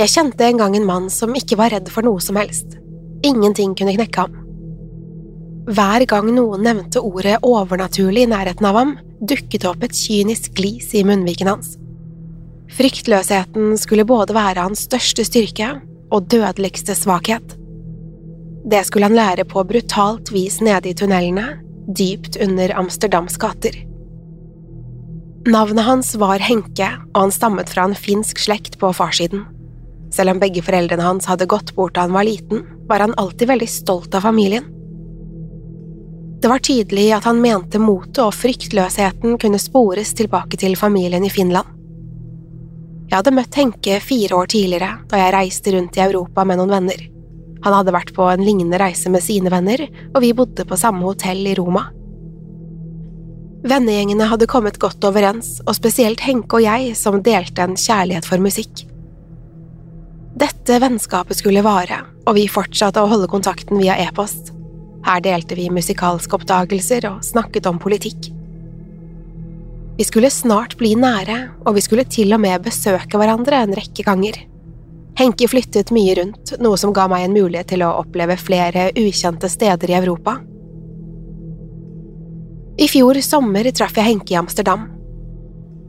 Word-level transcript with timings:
Jeg 0.00 0.08
kjente 0.14 0.46
en 0.46 0.56
gang 0.56 0.74
en 0.78 0.86
mann 0.88 1.08
som 1.12 1.34
ikke 1.36 1.58
var 1.60 1.74
redd 1.74 1.90
for 1.92 2.06
noe 2.06 2.22
som 2.24 2.38
helst. 2.40 2.78
Ingenting 3.26 3.74
kunne 3.76 3.92
knekke 3.98 4.22
ham. 4.22 4.38
Hver 5.68 6.06
gang 6.08 6.30
noen 6.32 6.64
nevnte 6.64 7.02
ordet 7.04 7.34
overnaturlig 7.44 8.22
i 8.24 8.30
nærheten 8.30 8.64
av 8.64 8.78
ham, 8.80 8.94
dukket 9.20 9.66
opp 9.68 9.84
et 9.84 9.98
kynisk 9.98 10.54
glis 10.56 10.94
i 10.96 11.04
munnviken 11.04 11.50
hans. 11.52 11.74
Fryktløsheten 12.72 13.76
skulle 13.82 14.08
både 14.08 14.32
være 14.32 14.64
hans 14.70 14.86
største 14.88 15.26
styrke 15.28 15.68
og 16.08 16.32
dødeligste 16.32 16.96
svakhet. 16.96 17.58
Det 18.64 18.80
skulle 18.88 19.10
han 19.10 19.20
lære 19.20 19.44
på 19.52 19.66
brutalt 19.68 20.32
vis 20.32 20.62
nede 20.64 20.94
i 20.94 20.96
tunnelene, 20.96 21.58
dypt 21.92 22.40
under 22.40 22.72
Amsterdams 22.80 23.36
gater. 23.42 23.76
Navnet 25.44 25.84
hans 25.84 26.16
var 26.20 26.40
Henke, 26.40 26.88
og 27.12 27.24
han 27.26 27.32
stammet 27.36 27.68
fra 27.72 27.84
en 27.88 27.98
finsk 28.08 28.40
slekt 28.40 28.80
på 28.80 28.96
farssiden. 28.96 29.44
Selv 30.10 30.34
om 30.34 30.42
begge 30.42 30.62
foreldrene 30.66 31.06
hans 31.06 31.28
hadde 31.30 31.48
gått 31.50 31.74
bort 31.76 31.94
da 31.94 32.06
han 32.06 32.14
var 32.14 32.26
liten, 32.26 32.64
var 32.90 33.04
han 33.04 33.14
alltid 33.16 33.48
veldig 33.48 33.68
stolt 33.70 34.14
av 34.14 34.26
familien. 34.26 34.66
Det 36.40 36.48
var 36.48 36.62
tydelig 36.64 37.10
at 37.12 37.26
han 37.28 37.42
mente 37.42 37.78
motet 37.78 38.22
og 38.24 38.32
fryktløsheten 38.34 39.36
kunne 39.38 39.60
spores 39.60 40.14
tilbake 40.16 40.56
til 40.60 40.76
familien 40.78 41.24
i 41.26 41.30
Finland. 41.30 41.68
Jeg 43.10 43.18
hadde 43.18 43.34
møtt 43.34 43.56
Henke 43.58 43.98
fire 44.00 44.38
år 44.38 44.50
tidligere, 44.52 44.90
da 45.10 45.18
jeg 45.18 45.34
reiste 45.34 45.74
rundt 45.74 45.98
i 45.98 46.04
Europa 46.04 46.44
med 46.46 46.60
noen 46.60 46.74
venner. 46.76 47.00
Han 47.64 47.74
hadde 47.76 47.92
vært 47.92 48.12
på 48.16 48.24
en 48.30 48.44
lignende 48.46 48.78
reise 48.80 49.10
med 49.12 49.24
sine 49.24 49.50
venner, 49.52 49.82
og 50.14 50.22
vi 50.24 50.30
bodde 50.36 50.64
på 50.64 50.78
samme 50.80 51.04
hotell 51.04 51.42
i 51.50 51.56
Roma. 51.58 51.88
Vennegjengene 53.60 54.30
hadde 54.30 54.48
kommet 54.48 54.78
godt 54.80 55.04
overens, 55.04 55.58
og 55.66 55.76
spesielt 55.76 56.22
Henke 56.24 56.56
og 56.56 56.64
jeg, 56.64 56.94
som 56.96 57.20
delte 57.20 57.66
en 57.66 57.76
kjærlighet 57.76 58.24
for 58.24 58.40
musikk. 58.40 58.86
Dette 60.40 60.78
vennskapet 60.80 61.36
skulle 61.36 61.60
vare, 61.60 61.98
og 62.24 62.38
vi 62.38 62.46
fortsatte 62.48 63.02
å 63.02 63.08
holde 63.10 63.28
kontakten 63.28 63.76
via 63.76 63.98
e-post. 64.00 64.54
Her 65.04 65.20
delte 65.24 65.56
vi 65.58 65.66
musikalske 65.72 66.38
oppdagelser 66.38 67.04
og 67.10 67.24
snakket 67.26 67.66
om 67.68 67.80
politikk. 67.80 68.30
Vi 69.98 70.06
skulle 70.08 70.30
snart 70.32 70.78
bli 70.80 70.94
nære, 70.96 71.36
og 71.68 71.76
vi 71.76 71.82
skulle 71.84 72.06
til 72.08 72.32
og 72.32 72.40
med 72.40 72.64
besøke 72.64 73.20
hverandre 73.20 73.58
en 73.66 73.74
rekke 73.76 74.04
ganger. 74.06 74.38
Henke 75.20 75.48
flyttet 75.52 75.92
mye 75.92 76.14
rundt, 76.16 76.54
noe 76.56 76.78
som 76.80 76.94
ga 76.96 77.04
meg 77.12 77.26
en 77.26 77.36
mulighet 77.36 77.68
til 77.74 77.84
å 77.84 77.90
oppleve 78.00 78.38
flere 78.40 78.86
ukjente 78.96 79.50
steder 79.52 79.92
i 79.92 79.98
Europa. 79.98 80.38
I 82.80 82.88
fjor 82.88 83.20
sommer 83.20 83.68
traff 83.76 84.00
jeg 84.00 84.08
Henke 84.08 84.32
i 84.32 84.40
Amsterdam. 84.40 84.88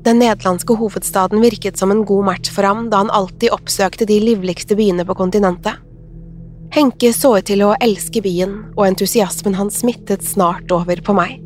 Den 0.01 0.17
nederlandske 0.17 0.73
hovedstaden 0.79 1.41
virket 1.43 1.77
som 1.77 1.91
en 1.93 2.05
god 2.05 2.25
match 2.25 2.49
for 2.53 2.65
ham 2.65 2.87
da 2.89 3.03
han 3.03 3.13
alltid 3.13 3.53
oppsøkte 3.53 4.07
de 4.09 4.17
livligste 4.23 4.77
byene 4.77 5.05
på 5.05 5.15
kontinentet. 5.19 5.77
Henke 6.71 7.11
så 7.13 7.35
ut 7.37 7.45
til 7.49 7.61
å 7.65 7.75
elske 7.83 8.23
byen, 8.23 8.53
og 8.77 8.85
entusiasmen 8.87 9.57
hans 9.59 9.81
smittet 9.83 10.23
snart 10.23 10.71
over 10.71 11.03
på 11.03 11.13
meg. 11.13 11.37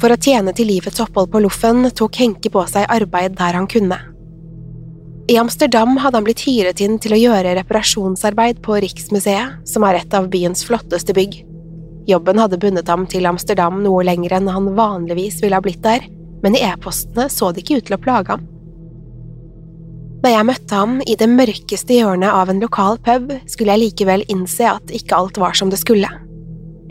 For 0.00 0.12
å 0.12 0.18
tjene 0.18 0.52
til 0.56 0.68
livets 0.72 1.00
opphold 1.00 1.30
på 1.30 1.42
Loffen 1.44 1.86
tok 1.96 2.18
Henke 2.18 2.50
på 2.52 2.64
seg 2.68 2.88
arbeid 2.90 3.36
der 3.38 3.56
han 3.56 3.68
kunne. 3.70 4.00
I 5.30 5.36
Amsterdam 5.38 5.94
hadde 6.02 6.18
han 6.18 6.26
blitt 6.26 6.42
hyret 6.42 6.80
inn 6.82 6.98
til 6.98 7.14
å 7.14 7.20
gjøre 7.20 7.54
reparasjonsarbeid 7.60 8.58
på 8.64 8.80
Riksmuseet, 8.82 9.60
som 9.68 9.86
er 9.86 10.00
et 10.00 10.16
av 10.16 10.26
byens 10.32 10.64
flotteste 10.66 11.14
bygg. 11.14 11.44
Jobben 12.10 12.40
hadde 12.42 12.58
bundet 12.58 12.88
ham 12.90 13.04
til 13.06 13.28
Amsterdam 13.30 13.78
noe 13.84 14.02
lenger 14.08 14.40
enn 14.40 14.50
han 14.50 14.72
vanligvis 14.74 15.38
ville 15.44 15.54
ha 15.54 15.62
blitt 15.62 15.84
der, 15.84 16.02
men 16.44 16.56
i 16.56 16.62
e-postene 16.66 17.28
så 17.32 17.50
det 17.52 17.64
ikke 17.64 17.80
ut 17.80 17.90
til 17.90 17.96
å 17.98 18.02
plage 18.02 18.34
ham. 18.36 18.46
Da 20.20 20.34
jeg 20.34 20.44
møtte 20.50 20.76
ham 20.76 20.98
i 21.08 21.16
det 21.16 21.28
mørkeste 21.32 21.96
hjørnet 21.96 22.28
av 22.28 22.50
en 22.52 22.60
lokal 22.60 22.98
pub, 23.00 23.30
skulle 23.48 23.72
jeg 23.72 23.84
likevel 23.86 24.24
innse 24.28 24.66
at 24.68 24.92
ikke 24.92 25.16
alt 25.16 25.40
var 25.40 25.56
som 25.56 25.72
det 25.72 25.80
skulle. 25.80 26.10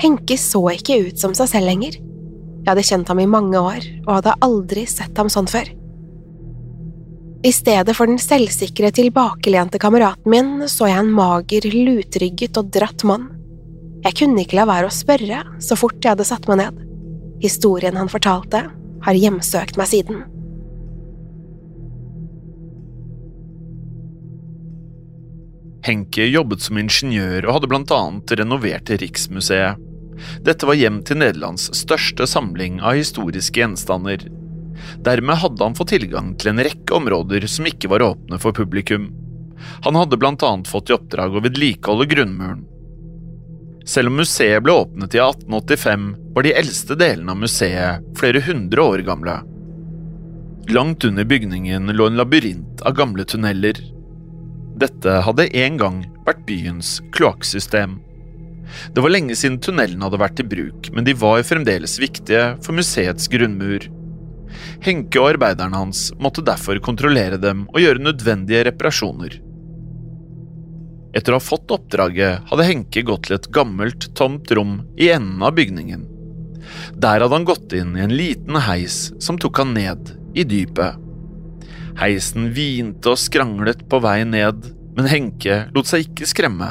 Henke 0.01 0.37
så 0.39 0.63
ikke 0.73 0.97
ut 1.09 1.21
som 1.21 1.35
seg 1.37 1.51
selv 1.51 1.69
lenger. 1.69 1.99
Jeg 1.99 2.71
hadde 2.71 2.85
kjent 2.87 3.11
ham 3.11 3.21
i 3.21 3.29
mange 3.29 3.59
år, 3.59 3.85
og 4.07 4.15
hadde 4.17 4.39
aldri 4.45 4.85
sett 4.89 5.17
ham 5.19 5.29
sånn 5.29 5.49
før. 5.49 5.69
I 7.45 7.51
stedet 7.55 7.93
for 7.95 8.09
den 8.09 8.19
selvsikre, 8.19 8.89
tilbakelente 8.91 9.79
kameraten 9.79 10.27
min 10.33 10.49
så 10.67 10.89
jeg 10.89 11.05
en 11.05 11.13
mager, 11.15 11.69
lutrygget 11.71 12.57
og 12.59 12.73
dratt 12.73 13.05
mann. 13.07 13.29
Jeg 14.03 14.17
kunne 14.19 14.43
ikke 14.43 14.57
la 14.59 14.65
være 14.67 14.89
å 14.89 14.95
spørre 14.95 15.45
så 15.63 15.77
fort 15.79 16.01
jeg 16.01 16.15
hadde 16.15 16.27
satt 16.27 16.49
meg 16.49 16.59
ned. 16.63 16.81
Historien 17.43 17.95
han 17.99 18.11
fortalte, 18.11 18.65
har 19.05 19.17
hjemsøkt 19.17 19.79
meg 19.79 19.89
siden. 19.91 20.23
Henke 25.85 26.25
jobbet 26.27 26.61
som 26.61 26.77
ingeniør 26.77 27.47
og 27.47 27.55
hadde 27.55 27.69
blant 27.71 27.93
annet 27.95 28.33
renovert 28.41 28.91
Riksmuseet. 29.01 29.79
Dette 30.43 30.67
var 30.67 30.75
hjem 30.75 30.99
til 31.07 31.21
Nederlands 31.21 31.69
største 31.77 32.27
samling 32.27 32.81
av 32.83 32.97
historiske 32.99 33.61
gjenstander. 33.61 34.25
Dermed 35.05 35.39
hadde 35.41 35.63
han 35.63 35.77
fått 35.77 35.93
tilgang 35.95 36.33
til 36.39 36.51
en 36.51 36.63
rekke 36.63 36.97
områder 36.99 37.47
som 37.51 37.67
ikke 37.67 37.91
var 37.91 38.03
åpne 38.03 38.39
for 38.43 38.55
publikum. 38.55 39.09
Han 39.87 39.95
hadde 39.99 40.19
blant 40.19 40.43
annet 40.43 40.69
fått 40.71 40.91
i 40.91 40.95
oppdrag 40.95 41.35
å 41.35 41.43
vedlikeholde 41.43 42.07
grunnmuren. 42.11 42.67
Selv 43.89 44.11
om 44.11 44.19
museet 44.21 44.61
ble 44.61 44.73
åpnet 44.83 45.15
i 45.17 45.21
1885, 45.23 46.09
var 46.35 46.45
de 46.45 46.51
eldste 46.61 46.97
delene 46.99 47.33
av 47.33 47.39
museet 47.41 48.09
flere 48.19 48.43
hundre 48.45 48.83
år 48.85 49.01
gamle. 49.07 49.39
Langt 50.69 51.05
under 51.07 51.25
bygningen 51.25 51.89
lå 51.97 52.05
en 52.07 52.19
labyrint 52.19 52.83
av 52.85 52.93
gamle 52.99 53.25
tunneler. 53.25 53.81
Dette 54.77 55.15
hadde 55.25 55.47
en 55.63 55.81
gang 55.81 55.97
vært 56.27 56.45
byens 56.45 56.99
kloakksystem. 57.17 57.97
Det 58.93 59.01
var 59.01 59.15
lenge 59.15 59.33
siden 59.33 59.57
tunnelene 59.57 60.05
hadde 60.05 60.21
vært 60.21 60.43
i 60.43 60.45
bruk, 60.51 60.91
men 60.93 61.07
de 61.07 61.17
var 61.17 61.41
fremdeles 61.47 61.97
viktige 61.97 62.43
for 62.61 62.77
museets 62.77 63.25
grunnmur. 63.33 63.89
Henke 64.85 65.17
og 65.17 65.31
arbeiderne 65.31 65.81
hans 65.81 66.11
måtte 66.21 66.45
derfor 66.45 66.77
kontrollere 66.85 67.41
dem 67.41 67.65
og 67.73 67.81
gjøre 67.81 68.05
nødvendige 68.05 68.67
reparasjoner. 68.69 69.39
Etter 71.13 71.33
å 71.33 71.39
ha 71.39 71.43
fått 71.43 71.71
oppdraget 71.73 72.49
hadde 72.51 72.65
Henke 72.67 73.01
gått 73.05 73.25
til 73.27 73.39
et 73.39 73.49
gammelt, 73.53 74.11
tomt 74.17 74.51
rom 74.53 74.79
i 74.99 75.09
enden 75.13 75.41
av 75.45 75.55
bygningen. 75.57 76.05
Der 76.93 77.23
hadde 77.23 77.33
han 77.33 77.47
gått 77.47 77.73
inn 77.73 77.95
i 77.97 78.03
en 78.05 78.13
liten 78.13 78.59
heis 78.61 79.07
som 79.23 79.39
tok 79.41 79.63
han 79.63 79.73
ned 79.73 80.13
i 80.37 80.45
dypet. 80.45 80.99
Heisen 81.99 82.51
hvinte 82.55 83.15
og 83.15 83.19
skranglet 83.19 83.81
på 83.89 83.99
vei 84.03 84.21
ned, 84.27 84.69
men 84.95 85.09
Henke 85.09 85.63
lot 85.73 85.89
seg 85.89 86.05
ikke 86.05 86.29
skremme. 86.29 86.69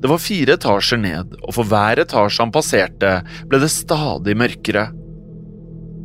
Det 0.00 0.10
var 0.10 0.20
fire 0.22 0.56
etasjer 0.58 1.00
ned, 1.00 1.34
og 1.40 1.56
for 1.56 1.68
hver 1.68 2.02
etasje 2.02 2.44
han 2.44 2.52
passerte, 2.54 3.16
ble 3.48 3.60
det 3.62 3.72
stadig 3.72 4.36
mørkere. 4.38 4.88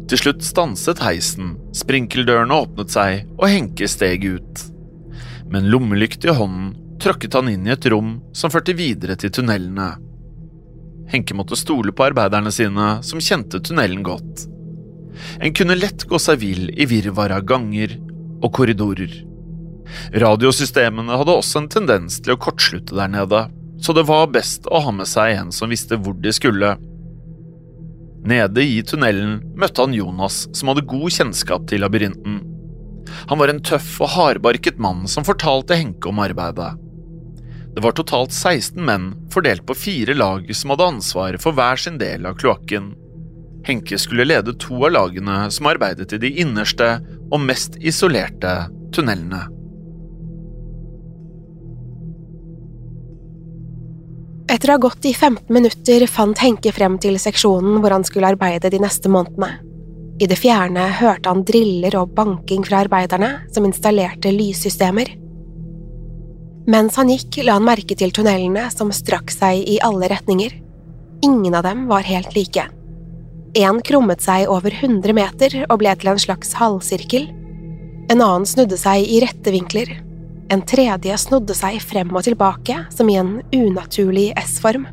Til 0.10 0.22
slutt 0.24 0.46
stanset 0.46 1.02
heisen, 1.04 1.54
sprinkeldørene 1.76 2.56
åpnet 2.64 2.94
seg, 2.94 3.28
og 3.38 3.50
Henke 3.52 3.88
steg 3.92 4.26
ut. 4.26 4.64
Med 5.50 5.64
en 5.64 5.72
lommelykt 5.74 6.26
i 6.26 6.34
hånden 6.34 6.74
tråkket 7.00 7.34
han 7.34 7.50
inn 7.51 7.68
i 7.68 7.74
et 7.74 7.86
rom 7.92 8.19
som 8.36 8.51
førte 8.54 8.75
videre 8.78 9.16
til 9.19 9.31
tunnelene. 9.34 9.90
Henke 11.10 11.34
måtte 11.34 11.57
stole 11.57 11.94
på 11.96 12.06
arbeiderne 12.06 12.51
sine, 12.54 13.00
som 13.04 13.22
kjente 13.24 13.62
tunnelen 13.66 14.04
godt. 14.06 14.46
En 15.42 15.54
kunne 15.56 15.78
lett 15.80 16.06
gå 16.07 16.19
seg 16.22 16.42
vill 16.44 16.69
i 16.69 16.86
virvaret 16.90 17.42
av 17.42 17.48
ganger 17.50 17.96
og 18.44 18.51
korridorer. 18.56 19.16
Radiosystemene 20.13 21.18
hadde 21.18 21.34
også 21.34 21.63
en 21.63 21.72
tendens 21.72 22.19
til 22.22 22.36
å 22.36 22.42
kortslutte 22.42 22.98
der 22.98 23.10
nede, 23.10 23.48
så 23.81 23.95
det 23.95 24.06
var 24.10 24.30
best 24.34 24.68
å 24.69 24.84
ha 24.86 24.94
med 24.94 25.10
seg 25.10 25.34
en 25.38 25.52
som 25.56 25.72
visste 25.72 25.98
hvor 25.98 26.18
de 26.22 26.34
skulle. 26.36 26.75
Nede 28.30 28.63
i 28.68 28.81
tunnelen 28.86 29.40
møtte 29.57 29.81
han 29.81 29.95
Jonas, 29.95 30.44
som 30.54 30.69
hadde 30.69 30.88
god 30.90 31.16
kjennskap 31.16 31.66
til 31.72 31.81
labyrinten. 31.86 32.42
Han 33.31 33.40
var 33.42 33.50
en 33.50 33.63
tøff 33.66 33.95
og 34.04 34.13
hardbarket 34.13 34.78
mann 34.81 35.07
som 35.10 35.25
fortalte 35.25 35.78
Henke 35.80 36.12
om 36.12 36.22
arbeidet. 36.22 36.75
Det 37.80 37.84
var 37.84 37.94
totalt 37.96 38.34
16 38.36 38.81
menn 38.84 39.04
fordelt 39.31 39.64
på 39.64 39.72
fire 39.72 40.12
lag 40.14 40.50
som 40.56 40.74
hadde 40.74 40.88
ansvaret 40.90 41.40
for 41.40 41.56
hver 41.56 41.80
sin 41.80 41.96
del 41.96 42.26
av 42.28 42.34
kloakken. 42.36 42.90
Henke 43.64 43.96
skulle 43.96 44.26
lede 44.26 44.52
to 44.60 44.81
av 44.84 44.92
lagene 44.92 45.46
som 45.56 45.70
arbeidet 45.72 46.12
i 46.12 46.20
de 46.20 46.34
innerste 46.44 46.90
og 47.30 47.40
mest 47.40 47.78
isolerte 47.80 48.52
tunnelene. 48.92 49.40
Etter 54.52 54.74
å 54.74 54.76
ha 54.76 54.84
gått 54.90 55.08
i 55.08 55.16
15 55.16 55.48
minutter 55.48 56.04
fant 56.12 56.44
Henke 56.44 56.76
frem 56.76 57.00
til 57.00 57.16
seksjonen 57.16 57.80
hvor 57.80 57.96
han 57.96 58.04
skulle 58.04 58.34
arbeide 58.36 58.74
de 58.76 58.84
neste 58.84 59.08
månedene. 59.08 59.54
I 60.20 60.28
det 60.28 60.42
fjerne 60.44 60.90
hørte 61.00 61.31
han 61.31 61.48
driller 61.48 62.02
og 62.04 62.12
banking 62.20 62.68
fra 62.68 62.84
arbeiderne 62.84 63.38
som 63.56 63.72
installerte 63.72 64.36
lyssystemer. 64.36 65.16
Mens 66.69 67.00
han 67.00 67.10
gikk, 67.10 67.39
la 67.42 67.56
han 67.57 67.66
merke 67.66 67.95
til 67.98 68.12
tunnelene 68.13 68.68
som 68.69 68.92
strakk 68.94 69.31
seg 69.33 69.63
i 69.66 69.80
alle 69.81 70.10
retninger. 70.12 70.54
Ingen 71.25 71.56
av 71.57 71.66
dem 71.66 71.88
var 71.89 72.06
helt 72.06 72.36
like. 72.38 72.68
En 73.57 73.80
krummet 73.81 74.21
seg 74.21 74.45
over 74.54 74.75
100 74.75 75.16
meter 75.18 75.56
og 75.66 75.80
ble 75.81 75.95
til 75.98 76.12
en 76.12 76.21
slags 76.21 76.54
halvsirkel. 76.60 77.25
En 78.13 78.21
annen 78.21 78.45
snudde 78.45 78.77
seg 78.77 79.01
i 79.01 79.18
rette 79.24 79.54
vinkler. 79.54 79.95
En 80.54 80.62
tredje 80.66 81.18
snodde 81.18 81.57
seg 81.57 81.80
frem 81.81 82.13
og 82.13 82.27
tilbake, 82.27 82.77
som 82.94 83.10
i 83.10 83.18
en 83.18 83.39
unaturlig 83.54 84.30
S-form. 84.45 84.86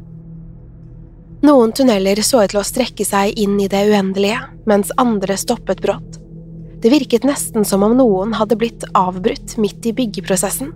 Noen 1.44 1.76
tunneler 1.76 2.22
så 2.24 2.40
ut 2.42 2.54
til 2.54 2.62
å 2.62 2.64
strekke 2.64 3.04
seg 3.04 3.36
inn 3.36 3.60
i 3.60 3.68
det 3.68 3.84
uendelige, 3.90 4.40
mens 4.64 4.94
andre 4.96 5.36
stoppet 5.36 5.84
brått. 5.84 6.16
Det 6.80 6.92
virket 6.92 7.28
nesten 7.28 7.68
som 7.68 7.84
om 7.84 7.96
noen 8.00 8.32
hadde 8.40 8.56
blitt 8.56 8.88
avbrutt 8.96 9.58
midt 9.60 9.84
i 9.88 9.94
byggeprosessen. 9.96 10.72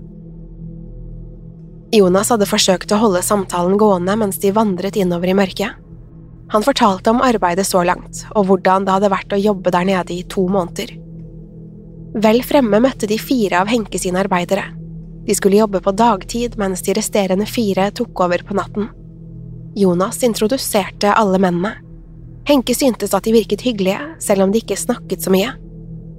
Jonas 1.90 2.28
hadde 2.30 2.46
forsøkt 2.46 2.92
å 2.94 3.00
holde 3.02 3.22
samtalen 3.26 3.74
gående 3.78 4.14
mens 4.18 4.38
de 4.38 4.52
vandret 4.54 4.94
innover 5.00 5.32
i 5.32 5.34
mørket. 5.34 5.78
Han 6.50 6.62
fortalte 6.66 7.10
om 7.10 7.22
arbeidet 7.22 7.66
så 7.66 7.82
langt, 7.86 8.24
og 8.34 8.46
hvordan 8.46 8.86
det 8.86 8.94
hadde 8.94 9.10
vært 9.10 9.34
å 9.34 9.38
jobbe 9.38 9.72
der 9.74 9.86
nede 9.86 10.14
i 10.14 10.22
to 10.30 10.46
måneder. 10.50 10.92
Vel 12.14 12.40
fremme 12.46 12.80
møtte 12.82 13.06
de 13.10 13.18
fire 13.22 13.60
av 13.62 13.70
Henke 13.70 13.98
sine 14.02 14.22
arbeidere. 14.22 14.64
De 15.26 15.34
skulle 15.34 15.60
jobbe 15.60 15.82
på 15.82 15.94
dagtid, 15.94 16.56
mens 16.58 16.82
de 16.86 16.94
resterende 16.98 17.46
fire 17.46 17.90
tok 17.94 18.22
over 18.26 18.42
på 18.46 18.56
natten. 18.58 18.88
Jonas 19.78 20.22
introduserte 20.26 21.14
alle 21.14 21.38
mennene. 21.42 21.76
Henke 22.48 22.74
syntes 22.74 23.14
at 23.14 23.26
de 23.26 23.34
virket 23.34 23.62
hyggelige, 23.62 24.00
selv 24.22 24.46
om 24.46 24.54
de 24.54 24.62
ikke 24.62 24.78
snakket 24.78 25.22
så 25.22 25.30
mye. 25.34 25.52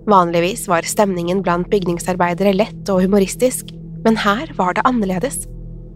Vanligvis 0.08 0.68
var 0.72 0.88
stemningen 0.88 1.44
blant 1.44 1.68
bygningsarbeidere 1.72 2.56
lett 2.56 2.92
og 2.92 3.04
humoristisk, 3.04 3.74
men 4.06 4.20
her 4.24 4.52
var 4.56 4.78
det 4.78 4.86
annerledes. 4.88 5.44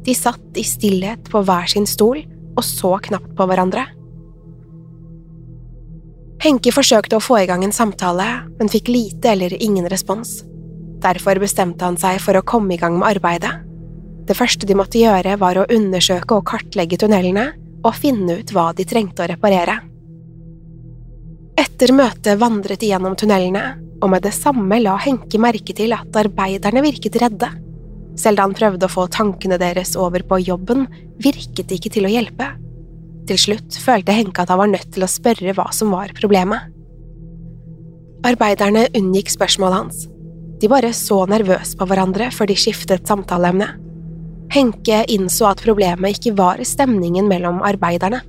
De 0.06 0.14
satt 0.16 0.58
i 0.60 0.64
stillhet 0.66 1.30
på 1.32 1.42
hver 1.46 1.70
sin 1.72 1.88
stol 1.90 2.22
og 2.56 2.64
så 2.64 2.96
knapt 3.08 3.34
på 3.38 3.48
hverandre. 3.50 3.88
Henke 6.46 6.70
forsøkte 6.76 7.18
å 7.18 7.24
få 7.24 7.40
i 7.42 7.48
gang 7.50 7.64
en 7.66 7.74
samtale, 7.74 8.26
men 8.60 8.70
fikk 8.70 8.92
lite 8.92 9.32
eller 9.32 9.56
ingen 9.58 9.88
respons. 9.90 10.44
Derfor 11.02 11.40
bestemte 11.42 11.88
han 11.88 11.98
seg 11.98 12.20
for 12.22 12.38
å 12.38 12.46
komme 12.46 12.76
i 12.76 12.80
gang 12.82 13.00
med 13.00 13.16
arbeidet. 13.16 13.54
Det 14.26 14.38
første 14.38 14.68
de 14.70 14.78
måtte 14.78 15.02
gjøre, 15.02 15.38
var 15.42 15.58
å 15.58 15.68
undersøke 15.74 16.38
og 16.38 16.46
kartlegge 16.50 17.00
tunnelene 17.02 17.50
og 17.86 17.98
finne 17.98 18.40
ut 18.42 18.54
hva 18.54 18.72
de 18.78 18.86
trengte 18.90 19.26
å 19.26 19.30
reparere. 19.30 19.80
Etter 21.56 21.94
møtet 21.96 22.40
vandret 22.42 22.82
de 22.82 22.90
gjennom 22.92 23.16
tunnelene, 23.18 23.66
og 24.04 24.12
med 24.12 24.26
det 24.26 24.34
samme 24.36 24.78
la 24.82 24.98
Henke 25.02 25.40
merke 25.42 25.74
til 25.78 25.94
at 25.96 26.18
arbeiderne 26.20 26.84
virket 26.84 27.18
redde. 27.22 27.50
Selv 28.20 28.40
da 28.40 28.46
han 28.48 28.56
prøvde 28.56 28.88
å 28.88 28.92
få 28.92 29.08
tankene 29.12 29.60
deres 29.60 29.96
over 30.00 30.24
på 30.28 30.40
jobben, 30.46 30.86
virket 31.22 31.68
det 31.68 31.80
ikke 31.80 31.92
til 31.98 32.08
å 32.08 32.14
hjelpe. 32.14 32.48
Til 33.26 33.40
slutt 33.42 33.78
følte 33.82 34.16
Henke 34.16 34.44
at 34.44 34.52
han 34.54 34.62
var 34.62 34.72
nødt 34.72 34.92
til 34.96 35.06
å 35.06 35.12
spørre 35.12 35.56
hva 35.58 35.68
som 35.76 35.92
var 35.94 36.14
problemet. 36.18 36.72
Arbeiderne 38.26 38.88
unngikk 38.98 39.32
spørsmålet 39.34 39.80
hans. 39.80 40.06
De 40.62 40.70
bare 40.72 40.94
så 40.96 41.26
nervøse 41.30 41.78
på 41.78 41.88
hverandre 41.90 42.30
før 42.34 42.50
de 42.50 42.58
skiftet 42.58 43.10
samtaleemne. 43.10 43.68
Henke 44.56 45.02
innså 45.12 45.50
at 45.50 45.64
problemet 45.66 46.16
ikke 46.16 46.36
var 46.38 46.62
stemningen 46.64 47.28
mellom 47.30 47.60
arbeiderne. 47.66 48.22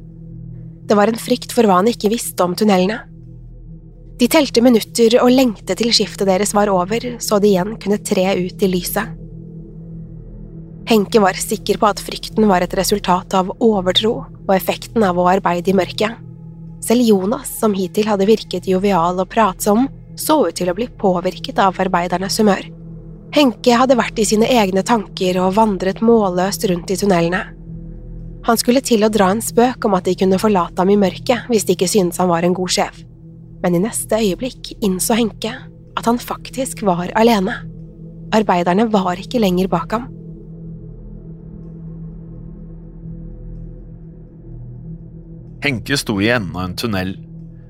Det 0.87 0.97
var 0.97 1.11
en 1.11 1.21
frykt 1.21 1.53
for 1.55 1.67
hva 1.67 1.81
han 1.81 1.91
ikke 1.91 2.11
visste 2.13 2.43
om 2.45 2.57
tunnelene. 2.59 2.99
De 4.17 4.29
telte 4.33 4.63
minutter 4.65 5.19
og 5.21 5.29
lengtet 5.29 5.77
til 5.77 5.93
skiftet 5.93 6.29
deres 6.29 6.55
var 6.57 6.71
over, 6.73 7.05
så 7.21 7.39
de 7.43 7.51
igjen 7.53 7.75
kunne 7.81 8.01
tre 8.01 8.31
ut 8.39 8.63
i 8.65 8.71
lyset. 8.73 9.26
Henke 10.87 11.19
var 11.19 11.35
sikker 11.35 11.81
på 11.83 11.89
at 11.89 11.99
frykten 11.99 12.47
var 12.47 12.63
et 12.63 12.75
resultat 12.79 13.35
av 13.35 13.51
overtro 13.59 14.21
og 14.23 14.53
effekten 14.55 15.03
av 15.03 15.19
å 15.19 15.27
arbeide 15.27 15.73
i 15.73 15.75
mørket. 15.75 16.23
Selv 16.87 17.03
Jonas, 17.03 17.51
som 17.59 17.75
hittil 17.75 18.07
hadde 18.07 18.29
virket 18.29 18.69
jovial 18.71 19.19
og 19.19 19.27
pratsom, 19.33 19.89
så 20.15 20.39
ut 20.47 20.55
til 20.55 20.71
å 20.71 20.77
bli 20.77 20.87
påvirket 20.87 21.59
av 21.59 21.75
arbeidernes 21.83 22.39
humør. 22.39 22.63
Henke 23.35 23.75
hadde 23.75 23.99
vært 23.99 24.21
i 24.23 24.29
sine 24.29 24.47
egne 24.47 24.85
tanker 24.87 25.41
og 25.43 25.57
vandret 25.59 25.99
målløst 26.07 26.69
rundt 26.71 26.95
i 26.95 26.99
tunnelene. 27.01 27.43
Han 28.47 28.61
skulle 28.61 28.85
til 28.87 29.03
å 29.03 29.11
dra 29.11 29.33
en 29.35 29.43
spøk 29.43 29.89
om 29.89 29.97
at 29.99 30.07
de 30.07 30.15
kunne 30.15 30.39
forlate 30.39 30.79
ham 30.79 30.93
i 30.95 31.01
mørket 31.01 31.51
hvis 31.51 31.67
de 31.67 31.75
ikke 31.75 31.91
syntes 31.91 32.23
han 32.23 32.31
var 32.31 32.47
en 32.47 32.55
god 32.55 32.71
sjef, 32.71 33.03
men 33.65 33.75
i 33.75 33.83
neste 33.83 34.23
øyeblikk 34.23 34.77
innså 34.79 35.19
Henke 35.19 35.51
at 35.99 36.07
han 36.07 36.23
faktisk 36.23 36.87
var 36.87 37.11
alene. 37.19 37.59
Arbeiderne 38.37 38.87
var 38.93 39.19
ikke 39.19 39.43
lenger 39.43 39.67
bak 39.73 39.97
ham. 39.97 40.13
Henke 45.67 45.97
sto 45.99 46.21
i 46.23 46.29
enden 46.31 46.55
av 46.55 46.69
en 46.69 46.77
tunnel. 46.79 47.17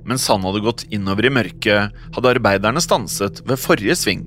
Mens 0.04 0.26
han 0.28 0.42
hadde 0.44 0.60
gått 0.60 0.84
innover 0.92 1.26
i 1.26 1.32
mørket, 1.32 1.94
hadde 2.12 2.32
arbeiderne 2.34 2.82
stanset 2.84 3.40
ved 3.48 3.56
forrige 3.56 3.96
sving. 3.96 4.26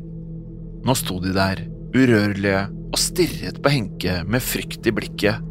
Nå 0.85 0.95
sto 0.97 1.19
de 1.21 1.35
der, 1.35 1.61
urørlige, 1.93 2.63
og 2.89 2.97
stirret 2.97 3.59
på 3.61 3.69
Henke 3.69 4.23
med 4.25 4.41
frykt 4.41 4.89
i 4.89 4.93
blikket. 4.95 5.45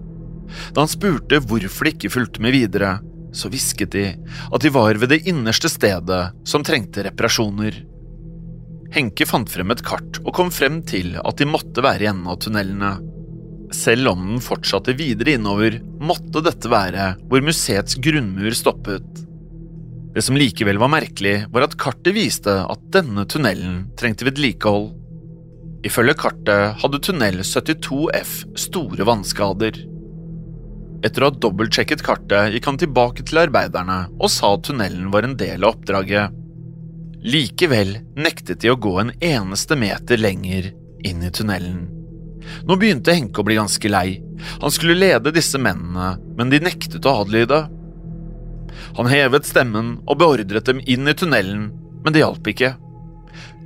Da 0.74 0.82
han 0.82 0.90
spurte 0.90 1.38
hvorfor 1.44 1.86
de 1.86 1.92
ikke 1.94 2.10
fulgte 2.10 2.42
med 2.42 2.56
videre, 2.56 2.96
så 3.30 3.50
hvisket 3.52 3.94
de 3.94 4.06
at 4.16 4.64
de 4.64 4.72
var 4.74 4.98
ved 4.98 5.12
det 5.12 5.20
innerste 5.30 5.70
stedet 5.70 6.22
som 6.48 6.64
trengte 6.66 7.04
reparasjoner. 7.06 7.84
Henke 8.98 9.28
fant 9.28 9.52
frem 9.52 9.70
et 9.70 9.84
kart 9.86 10.18
og 10.24 10.32
kom 10.34 10.50
frem 10.50 10.80
til 10.82 11.14
at 11.22 11.38
de 11.38 11.46
måtte 11.46 11.84
være 11.86 12.08
i 12.08 12.10
enden 12.10 12.26
av 12.32 12.40
tunnelene. 12.42 12.96
Selv 13.74 14.08
om 14.14 14.24
den 14.32 14.42
fortsatte 14.42 14.94
videre 14.96 15.36
innover, 15.36 15.78
måtte 16.00 16.40
dette 16.44 16.70
være 16.72 17.12
hvor 17.28 17.44
museets 17.44 17.98
grunnmur 18.00 18.54
stoppet. 18.56 19.24
Det 20.14 20.24
som 20.24 20.38
likevel 20.40 20.80
var 20.80 20.90
merkelig, 20.90 21.44
var 21.52 21.66
at 21.66 21.76
kartet 21.78 22.16
viste 22.16 22.54
at 22.64 22.86
denne 22.94 23.26
tunnelen 23.28 23.84
trengte 24.00 24.26
vedlikehold. 24.26 24.88
Ifølge 25.86 26.16
kartet 26.18 26.80
hadde 26.80 27.00
tunnel 27.04 27.42
72F 27.44 28.32
store 28.58 29.06
vannskader. 29.06 29.76
Etter 31.06 31.22
å 31.22 31.28
ha 31.28 31.36
dobbeltsjekket 31.44 32.02
kartet 32.02 32.56
gikk 32.56 32.66
han 32.66 32.80
tilbake 32.80 33.26
til 33.28 33.44
arbeiderne 33.44 34.00
og 34.16 34.32
sa 34.34 34.56
at 34.56 34.64
tunnelen 34.66 35.12
var 35.14 35.28
en 35.28 35.36
del 35.38 35.62
av 35.62 35.76
oppdraget. 35.76 36.34
Likevel 37.22 37.94
nektet 38.18 38.64
de 38.64 38.72
å 38.72 38.80
gå 38.80 38.96
en 39.02 39.14
eneste 39.22 39.78
meter 39.78 40.18
lenger 40.18 40.72
inn 41.06 41.22
i 41.22 41.30
tunnelen. 41.30 41.97
Nå 42.68 42.76
begynte 42.80 43.14
Henke 43.14 43.42
å 43.42 43.46
bli 43.46 43.58
ganske 43.58 43.90
lei. 43.90 44.18
Han 44.62 44.72
skulle 44.74 44.98
lede 44.98 45.34
disse 45.34 45.60
mennene, 45.60 46.16
men 46.38 46.52
de 46.52 46.60
nektet 46.62 47.06
å 47.08 47.20
adlyde. 47.22 47.64
Han 48.98 49.10
hevet 49.10 49.48
stemmen 49.48 49.96
og 50.06 50.20
beordret 50.20 50.68
dem 50.68 50.82
inn 50.86 51.08
i 51.08 51.16
tunnelen, 51.16 51.70
men 52.04 52.14
det 52.14 52.22
hjalp 52.22 52.50
ikke. 52.50 52.74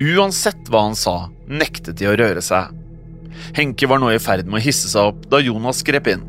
Uansett 0.03 0.71
hva 0.73 0.87
han 0.89 0.97
sa, 0.99 1.17
nektet 1.47 2.01
de 2.01 2.09
å 2.11 2.17
røre 2.19 2.43
seg. 2.45 2.73
Henke 3.57 3.89
var 3.89 4.01
nå 4.03 4.11
i 4.13 4.21
ferd 4.23 4.49
med 4.49 4.61
å 4.61 4.65
hisse 4.65 4.91
seg 4.93 5.13
opp 5.13 5.27
da 5.33 5.41
Jonas 5.43 5.83
grep 5.87 6.11
inn. 6.13 6.25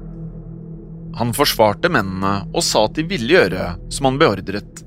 Han 1.20 1.34
forsvarte 1.36 1.92
mennene 1.94 2.48
og 2.54 2.64
sa 2.66 2.88
at 2.88 2.98
de 2.98 3.06
ville 3.08 3.36
gjøre 3.36 3.74
som 3.94 4.10
han 4.10 4.20
beordret. 4.22 4.82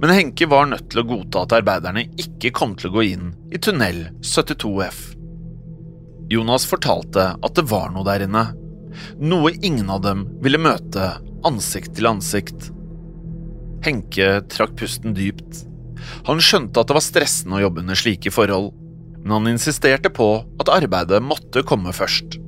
Men 0.00 0.12
Henke 0.12 0.48
var 0.50 0.68
nødt 0.68 0.90
til 0.92 1.02
å 1.02 1.08
godta 1.08 1.44
at 1.44 1.54
arbeiderne 1.58 2.06
ikke 2.20 2.52
kom 2.56 2.74
til 2.76 2.90
å 2.90 2.96
gå 2.98 3.06
inn 3.12 3.30
i 3.52 3.60
tunnel 3.62 4.08
72F. 4.24 5.15
Jonas 6.32 6.66
fortalte 6.66 7.34
at 7.34 7.58
det 7.58 7.66
var 7.70 7.92
noe 7.94 8.06
der 8.06 8.24
inne, 8.26 8.48
noe 9.20 9.52
ingen 9.60 9.90
av 9.92 10.02
dem 10.06 10.24
ville 10.42 10.60
møte 10.60 11.12
ansikt 11.46 11.94
til 11.96 12.08
ansikt. 12.10 12.70
Henke 13.86 14.40
trakk 14.50 14.74
pusten 14.80 15.14
dypt. 15.14 15.62
Han 16.26 16.42
skjønte 16.42 16.80
at 16.80 16.90
det 16.90 16.96
var 16.96 17.04
stressende 17.04 17.58
å 17.58 17.64
jobbe 17.66 17.84
under 17.84 17.98
slike 17.98 18.32
forhold, 18.34 18.72
men 19.22 19.34
han 19.38 19.52
insisterte 19.52 20.10
på 20.14 20.28
at 20.62 20.72
arbeidet 20.72 21.22
måtte 21.22 21.64
komme 21.66 21.94
først. 21.94 22.38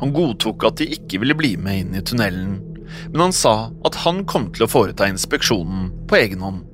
Han 0.00 0.14
godtok 0.16 0.64
at 0.68 0.80
de 0.80 0.88
ikke 0.96 1.20
ville 1.22 1.36
bli 1.36 1.56
med 1.60 1.82
inn 1.82 1.98
i 1.98 2.04
tunnelen, 2.06 2.58
men 3.10 3.22
han 3.26 3.34
sa 3.36 3.70
at 3.86 4.00
han 4.04 4.24
kom 4.28 4.48
til 4.54 4.66
å 4.66 4.70
foreta 4.70 5.08
inspeksjonen 5.10 5.90
på 6.10 6.18
egen 6.18 6.42
hånd. 6.44 6.64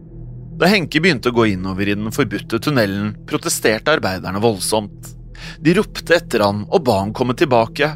Da 0.57 0.71
Henke 0.73 1.03
begynte 1.05 1.33
å 1.33 1.37
gå 1.37 1.51
innover 1.53 1.89
i 1.89 1.97
den 1.99 2.13
forbudte 2.15 2.61
tunnelen, 2.65 3.13
protesterte 3.29 3.93
arbeiderne 3.99 4.41
voldsomt. 4.41 5.13
De 5.67 5.73
ropte 5.75 6.15
etter 6.15 6.45
han 6.47 6.61
og 6.71 6.85
ba 6.87 7.01
han 7.01 7.11
komme 7.11 7.35
tilbake. 7.35 7.89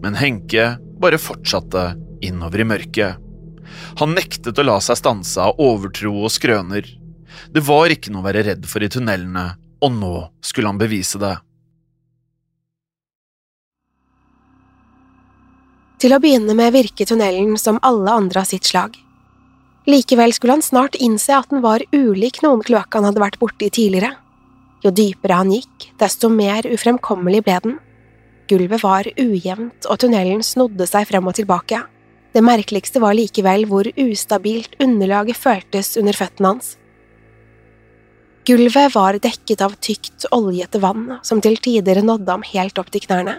Men 0.00 0.14
Henke 0.16 0.78
bare 1.00 1.18
fortsatte 1.20 1.82
innover 2.24 2.62
i 2.62 2.64
mørket. 2.64 3.18
Han 4.00 4.14
nektet 4.16 4.56
å 4.56 4.64
la 4.64 4.78
seg 4.80 4.96
stanse 4.96 5.44
av 5.44 5.60
overtro 5.60 6.14
og 6.24 6.32
skrøner. 6.32 6.88
Det 7.52 7.62
var 7.66 7.92
ikke 7.92 8.14
noe 8.14 8.24
å 8.24 8.28
være 8.30 8.46
redd 8.46 8.64
for 8.70 8.80
i 8.80 8.88
tunnelene, 8.88 9.44
og 9.84 9.92
nå 9.92 10.14
skulle 10.40 10.72
han 10.72 10.80
bevise 10.80 11.20
det. 11.20 11.34
Til 16.00 16.16
å 16.16 16.22
begynne 16.24 16.56
med 16.56 16.72
virket 16.80 17.12
tunnelen 17.12 17.60
som 17.60 17.82
alle 17.84 18.16
andre 18.22 18.40
av 18.40 18.48
sitt 18.48 18.64
slag. 18.72 18.96
Likevel 19.84 20.32
skulle 20.32 20.56
han 20.56 20.64
snart 20.64 20.96
innse 20.96 21.36
at 21.36 21.52
den 21.52 21.60
var 21.60 21.84
ulik 21.92 22.40
noen 22.40 22.64
kloakk 22.64 22.96
han 22.96 23.10
hadde 23.10 23.20
vært 23.20 23.40
borti 23.44 23.68
tidligere. 23.68 24.14
Jo 24.84 24.92
dypere 24.94 25.38
han 25.42 25.52
gikk, 25.52 25.90
desto 26.00 26.30
mer 26.32 26.66
ufremkommelig 26.68 27.44
ble 27.44 27.56
den. 27.64 27.78
Gulvet 28.50 28.82
var 28.82 29.06
ujevnt, 29.20 29.86
og 29.86 30.00
tunnelen 30.02 30.42
snodde 30.42 30.86
seg 30.88 31.06
frem 31.10 31.28
og 31.28 31.36
tilbake. 31.38 31.82
Det 32.34 32.42
merkeligste 32.46 33.02
var 33.02 33.16
likevel 33.18 33.66
hvor 33.70 33.88
ustabilt 33.98 34.76
underlaget 34.82 35.38
føltes 35.38 35.96
under 36.00 36.16
føttene 36.16 36.54
hans. 36.54 36.76
Gulvet 38.48 38.94
var 38.94 39.18
dekket 39.20 39.60
av 39.62 39.76
tykt, 39.84 40.24
oljete 40.32 40.80
vann 40.80 41.18
som 41.26 41.42
til 41.44 41.58
tider 41.60 42.00
nådde 42.02 42.32
ham 42.32 42.46
helt 42.54 42.78
opp 42.80 42.88
til 42.90 43.04
knærne. 43.04 43.36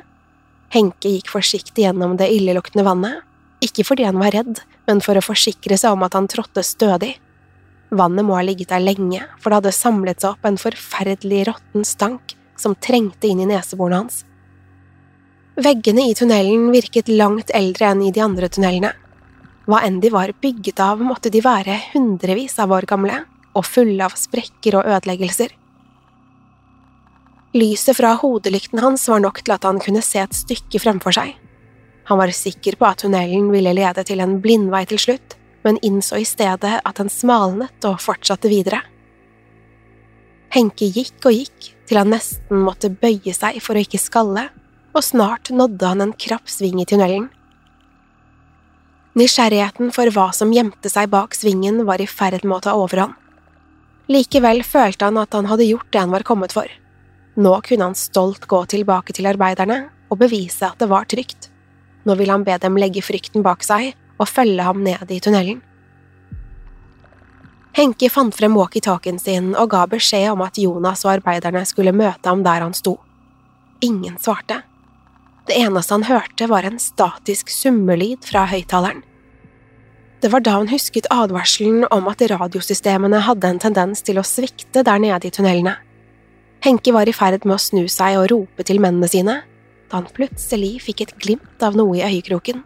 Henke 0.71 1.09
gikk 1.11 1.31
forsiktig 1.33 1.83
gjennom 1.83 2.13
det 2.19 2.29
illeluktende 2.31 2.85
vannet, 2.87 3.25
ikke 3.65 3.83
fordi 3.87 4.05
han 4.07 4.19
var 4.21 4.31
redd, 4.35 4.61
men 4.87 5.01
for 5.03 5.17
å 5.17 5.25
forsikre 5.25 5.77
seg 5.77 5.97
om 5.97 6.05
at 6.05 6.15
han 6.15 6.29
trådte 6.31 6.63
stødig. 6.63 7.15
Vannet 7.91 8.23
må 8.23 8.37
ha 8.37 8.43
ligget 8.47 8.71
der 8.71 8.83
lenge, 8.83 9.19
for 9.41 9.51
det 9.51 9.59
hadde 9.59 9.75
samlet 9.75 10.23
seg 10.23 10.33
opp 10.33 10.47
en 10.47 10.59
forferdelig 10.59 11.45
råtten 11.49 11.87
stank 11.87 12.35
som 12.59 12.77
trengte 12.79 13.27
inn 13.27 13.41
i 13.43 13.49
neseborene 13.49 14.03
hans. 14.03 14.21
Veggene 15.59 16.05
i 16.07 16.15
tunnelen 16.15 16.69
virket 16.71 17.11
langt 17.11 17.51
eldre 17.53 17.89
enn 17.91 18.05
i 18.07 18.13
de 18.15 18.23
andre 18.23 18.47
tunnelene. 18.47 18.93
Hva 19.67 19.81
enn 19.85 19.99
de 20.01 20.09
var 20.13 20.31
bygget 20.41 20.79
av, 20.79 21.03
måtte 21.03 21.29
de 21.33 21.43
være 21.43 21.75
hundrevis 21.91 22.55
av 22.63 22.71
år 22.71 22.87
gamle, 22.87 23.25
og 23.51 23.67
fulle 23.67 24.07
av 24.07 24.15
sprekker 24.15 24.79
og 24.79 24.87
ødeleggelser. 24.87 25.51
Lyset 27.59 27.97
fra 27.97 28.13
hodelykten 28.15 28.79
hans 28.79 29.03
var 29.11 29.19
nok 29.19 29.43
til 29.43 29.57
at 29.57 29.67
han 29.67 29.81
kunne 29.83 30.03
se 30.05 30.23
et 30.23 30.37
stykke 30.37 30.79
fremfor 30.79 31.17
seg. 31.17 31.35
Han 32.07 32.19
var 32.19 32.31
sikker 32.31 32.79
på 32.79 32.87
at 32.87 33.03
tunnelen 33.03 33.51
ville 33.51 33.75
lede 33.75 34.07
til 34.07 34.23
en 34.23 34.37
blindvei 34.43 34.85
til 34.87 35.03
slutt, 35.03 35.35
men 35.63 35.79
innså 35.85 36.19
i 36.21 36.25
stedet 36.27 36.79
at 36.79 36.97
den 36.97 37.11
smalnet 37.11 37.85
og 37.87 38.01
fortsatte 38.01 38.49
videre. 38.51 38.81
Henke 40.51 40.89
gikk 40.91 41.23
og 41.29 41.37
gikk 41.37 41.69
til 41.87 41.99
han 41.99 42.11
nesten 42.11 42.63
måtte 42.65 42.91
bøye 42.91 43.33
seg 43.35 43.61
for 43.63 43.77
å 43.77 43.83
ikke 43.85 44.01
skalle, 44.01 44.49
og 44.91 45.05
snart 45.05 45.53
nådde 45.55 45.87
han 45.87 46.03
en 46.03 46.17
krapp 46.19 46.51
sving 46.51 46.81
i 46.83 46.87
tunnelen. 46.87 47.29
Nysgjerrigheten 49.15 49.91
for 49.95 50.07
hva 50.15 50.29
som 50.35 50.51
gjemte 50.55 50.91
seg 50.91 51.09
bak 51.11 51.35
svingen 51.35 51.81
var 51.87 52.03
i 52.03 52.07
ferd 52.07 52.45
med 52.45 52.57
å 52.57 52.63
ta 52.67 52.75
overhånd. 52.79 53.15
Likevel 54.11 54.63
følte 54.67 55.07
han 55.07 55.19
at 55.21 55.35
han 55.35 55.47
hadde 55.47 55.67
gjort 55.67 55.87
det 55.91 55.99
han 55.99 56.11
var 56.11 56.25
kommet 56.27 56.55
for. 56.55 56.67
Nå 57.39 57.53
kunne 57.63 57.87
han 57.87 57.95
stolt 57.95 58.47
gå 58.51 58.59
tilbake 58.71 59.15
til 59.15 59.29
arbeiderne 59.29 59.85
og 60.11 60.19
bevise 60.19 60.67
at 60.67 60.79
det 60.79 60.89
var 60.91 61.07
trygt. 61.11 61.47
Nå 62.03 62.17
ville 62.19 62.33
han 62.35 62.43
be 62.43 62.57
dem 62.59 62.79
legge 62.79 63.03
frykten 63.05 63.43
bak 63.45 63.63
seg 63.63 63.93
og 64.21 64.29
følge 64.29 64.63
ham 64.65 64.83
ned 64.85 65.09
i 65.09 65.19
tunnelen. 65.23 65.61
Henke 67.75 68.09
fant 68.11 68.35
frem 68.35 68.57
walkietalkien 68.59 69.19
sin 69.19 69.53
og 69.55 69.71
ga 69.71 69.85
beskjed 69.89 70.33
om 70.33 70.43
at 70.43 70.59
Jonas 70.59 71.05
og 71.07 71.15
arbeiderne 71.15 71.63
skulle 71.65 71.95
møte 71.95 72.27
ham 72.27 72.43
der 72.43 72.65
han 72.65 72.75
sto. 72.75 72.97
Ingen 73.81 74.17
svarte. 74.21 74.59
Det 75.47 75.55
eneste 75.57 75.95
han 75.95 76.05
hørte, 76.05 76.47
var 76.51 76.67
en 76.67 76.77
statisk 76.79 77.49
summelyd 77.49 78.27
fra 78.27 78.43
høyttaleren. 78.51 79.01
Det 80.21 80.29
var 80.29 80.43
da 80.45 80.59
han 80.59 80.69
husket 80.69 81.07
advarselen 81.09 81.87
om 81.89 82.09
at 82.11 82.21
radiosystemene 82.29 83.23
hadde 83.25 83.49
en 83.49 83.61
tendens 83.63 84.03
til 84.05 84.19
å 84.21 84.27
svikte 84.27 84.83
der 84.85 85.01
nede 85.01 85.31
i 85.31 85.33
tunnelene. 85.33 85.79
Henke 86.61 86.93
var 86.93 87.09
i 87.09 87.15
ferd 87.15 87.47
med 87.47 87.55
å 87.55 87.63
snu 87.63 87.87
seg 87.89 88.19
og 88.19 88.27
rope 88.29 88.67
til 88.67 88.77
mennene 88.83 89.09
sine, 89.09 89.39
da 89.89 89.97
han 89.97 90.11
plutselig 90.13 90.75
fikk 90.85 91.07
et 91.07 91.15
glimt 91.23 91.65
av 91.65 91.79
noe 91.79 91.97
i 91.97 92.03
øyekroken. 92.05 92.61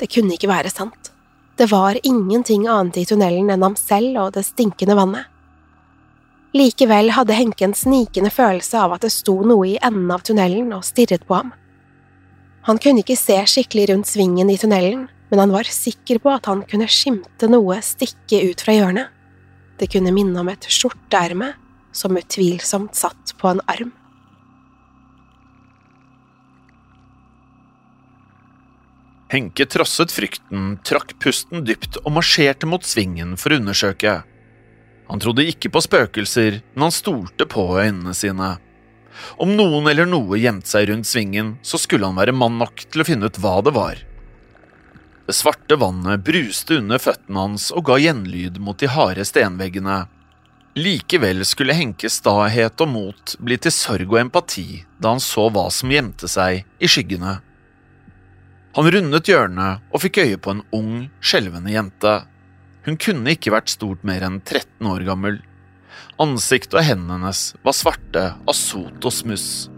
Det 0.00 0.08
kunne 0.12 0.36
ikke 0.36 0.50
være 0.50 0.72
sant. 0.72 1.12
Det 1.56 1.68
var 1.70 1.98
ingenting 2.02 2.66
annet 2.70 3.02
i 3.02 3.06
tunnelen 3.06 3.52
enn 3.52 3.62
ham 3.62 3.76
selv 3.76 4.18
og 4.24 4.32
det 4.36 4.46
stinkende 4.46 4.96
vannet. 4.98 5.28
Likevel 6.56 7.12
hadde 7.16 7.36
Henke 7.36 7.64
en 7.64 7.76
snikende 7.76 8.32
følelse 8.32 8.76
av 8.76 8.96
at 8.96 9.04
det 9.06 9.12
sto 9.14 9.38
noe 9.46 9.70
i 9.70 9.78
enden 9.80 10.10
av 10.12 10.24
tunnelen 10.26 10.72
og 10.76 10.84
stirret 10.84 11.24
på 11.28 11.38
ham. 11.38 11.52
Han 12.68 12.78
kunne 12.78 13.02
ikke 13.02 13.16
se 13.18 13.38
skikkelig 13.48 13.88
rundt 13.90 14.10
svingen 14.10 14.50
i 14.52 14.58
tunnelen, 14.60 15.06
men 15.32 15.40
han 15.40 15.54
var 15.54 15.68
sikker 15.68 16.20
på 16.22 16.30
at 16.34 16.46
han 16.50 16.60
kunne 16.68 16.90
skimte 16.92 17.48
noe 17.48 17.80
stikke 17.82 18.42
ut 18.50 18.60
fra 18.64 18.76
hjørnet. 18.76 19.08
Det 19.80 19.88
kunne 19.94 20.12
minne 20.14 20.44
om 20.44 20.50
et 20.52 20.68
skjorteerme 20.68 21.54
som 21.96 22.16
utvilsomt 22.20 22.94
satt 22.96 23.32
på 23.40 23.48
en 23.48 23.64
arm. 23.66 23.94
Henke 29.32 29.64
trosset 29.64 30.12
frykten, 30.12 30.76
trakk 30.84 31.14
pusten 31.22 31.64
dypt 31.64 31.96
og 32.02 32.12
marsjerte 32.18 32.68
mot 32.68 32.84
svingen 32.84 33.38
for 33.40 33.54
å 33.54 33.62
undersøke. 33.62 34.18
Han 35.08 35.22
trodde 35.24 35.46
ikke 35.48 35.70
på 35.72 35.80
spøkelser, 35.80 36.58
men 36.74 36.84
han 36.86 36.92
stolte 36.92 37.46
på 37.48 37.64
øynene 37.80 38.12
sine. 38.16 38.50
Om 39.40 39.54
noen 39.56 39.88
eller 39.88 40.08
noe 40.08 40.36
gjemte 40.40 40.68
seg 40.68 40.90
rundt 40.90 41.08
svingen, 41.08 41.54
så 41.64 41.80
skulle 41.80 42.08
han 42.08 42.18
være 42.20 42.34
mann 42.36 42.58
nok 42.60 42.84
til 42.84 43.00
å 43.00 43.06
finne 43.08 43.28
ut 43.28 43.40
hva 43.40 43.58
det 43.64 43.72
var. 43.76 44.02
Det 45.24 45.36
svarte 45.36 45.78
vannet 45.80 46.24
bruste 46.26 46.76
under 46.82 47.00
føttene 47.00 47.46
hans 47.46 47.70
og 47.72 47.86
ga 47.88 47.96
gjenlyd 48.02 48.58
mot 48.60 48.76
de 48.76 48.90
harde 48.92 49.24
stenveggene. 49.24 50.02
Likevel 50.76 51.44
skulle 51.48 51.76
Henkes 51.76 52.18
stahet 52.20 52.84
og 52.84 52.92
mot 52.92 53.34
bli 53.40 53.56
til 53.60 53.72
sorg 53.72 54.12
og 54.12 54.20
empati 54.20 54.82
da 55.00 55.14
han 55.14 55.24
så 55.24 55.46
hva 55.52 55.66
som 55.72 55.92
gjemte 55.92 56.28
seg 56.28 56.64
i 56.80 56.90
skyggene. 56.90 57.38
Han 58.72 58.88
rundet 58.88 59.28
hjørnet 59.28 59.82
og 59.92 60.00
fikk 60.00 60.22
øye 60.22 60.38
på 60.40 60.54
en 60.54 60.62
ung, 60.72 60.92
skjelvende 61.20 61.74
jente. 61.74 62.12
Hun 62.86 62.96
kunne 62.96 63.34
ikke 63.34 63.52
vært 63.52 63.72
stort 63.72 64.00
mer 64.06 64.24
enn 64.24 64.40
13 64.40 64.88
år 64.88 65.04
gammel. 65.06 65.42
Ansiktet 66.22 66.78
og 66.80 66.86
hendene 66.86 67.18
hennes 67.18 67.42
var 67.66 67.76
svarte 67.76 68.24
av 68.32 68.56
sot 68.56 69.04
og 69.04 69.12
smuss. 69.12 69.68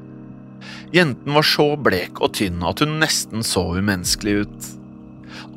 Jenten 0.94 1.34
var 1.34 1.46
så 1.46 1.66
blek 1.74 2.22
og 2.22 2.36
tynn 2.38 2.62
at 2.62 2.84
hun 2.84 3.00
nesten 3.02 3.42
så 3.42 3.66
umenneskelig 3.74 4.44
ut. 4.44 4.70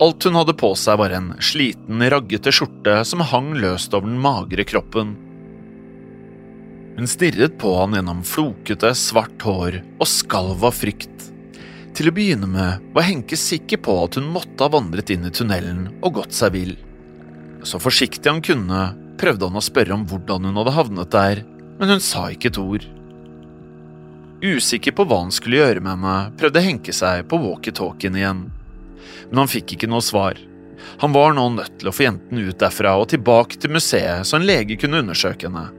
Alt 0.01 0.25
hun 0.25 0.38
hadde 0.39 0.58
på 0.58 0.72
seg 0.77 0.98
var 0.98 1.13
en 1.13 1.32
sliten, 1.38 2.01
raggete 2.10 2.50
skjorte 2.53 3.00
som 3.06 3.22
hang 3.22 3.53
løst 3.62 3.94
over 3.94 4.10
den 4.10 4.17
magre 4.22 4.65
kroppen. 4.65 5.13
Hun 6.98 7.10
stirret 7.10 7.60
på 7.62 7.75
han 7.77 7.94
gjennom 7.94 8.25
flokete, 8.25 8.96
svart 8.98 9.46
hår 9.46 9.84
og 10.00 10.10
skalv 10.10 10.65
av 10.65 10.74
frykt. 10.74 11.29
Til 11.97 12.11
å 12.11 12.13
begynne 12.13 12.45
med 12.45 12.91
var 12.93 13.07
Henke 13.07 13.33
sikker 13.39 13.79
på 13.81 13.95
at 14.03 14.19
hun 14.19 14.27
måtte 14.29 14.61
ha 14.61 14.69
vandret 14.69 15.09
inn 15.09 15.25
i 15.25 15.31
tunnelen 15.33 15.87
og 15.95 16.19
gått 16.19 16.35
seg 16.37 16.53
vill. 16.53 16.75
Så 17.65 17.79
forsiktig 17.81 18.29
han 18.29 18.43
kunne, 18.45 18.91
prøvde 19.17 19.49
han 19.49 19.57
å 19.57 19.63
spørre 19.65 19.95
om 19.95 20.03
hvordan 20.05 20.45
hun 20.45 20.59
hadde 20.61 20.75
havnet 20.75 21.15
der, 21.15 21.41
men 21.79 21.95
hun 21.95 22.03
sa 22.03 22.27
ikke 22.29 22.51
et 22.51 22.59
ord. 22.61 22.85
Usikker 24.45 24.93
på 24.93 25.07
hva 25.09 25.23
han 25.23 25.33
skulle 25.33 25.57
gjøre 25.57 25.81
med 25.81 25.95
henne, 25.95 26.13
prøvde 26.37 26.61
Henke 26.61 26.93
seg 26.93 27.25
på 27.31 27.41
walkietalkien 27.41 28.21
igjen. 28.21 28.45
Men 29.31 29.41
han 29.41 29.49
fikk 29.49 29.73
ikke 29.73 29.89
noe 29.89 30.05
svar. 30.05 30.37
Han 31.01 31.17
var 31.17 31.33
nå 31.33 31.49
nødt 31.55 31.79
til 31.81 31.89
å 31.89 31.97
få 31.97 32.05
jenten 32.05 32.45
ut 32.45 32.61
derfra 32.61 32.93
og 33.01 33.09
tilbake 33.09 33.57
til 33.57 33.73
museet 33.73 34.21
så 34.21 34.37
en 34.37 34.45
lege 34.45 34.77
kunne 34.77 35.01
undersøke 35.01 35.49
henne. 35.49 35.71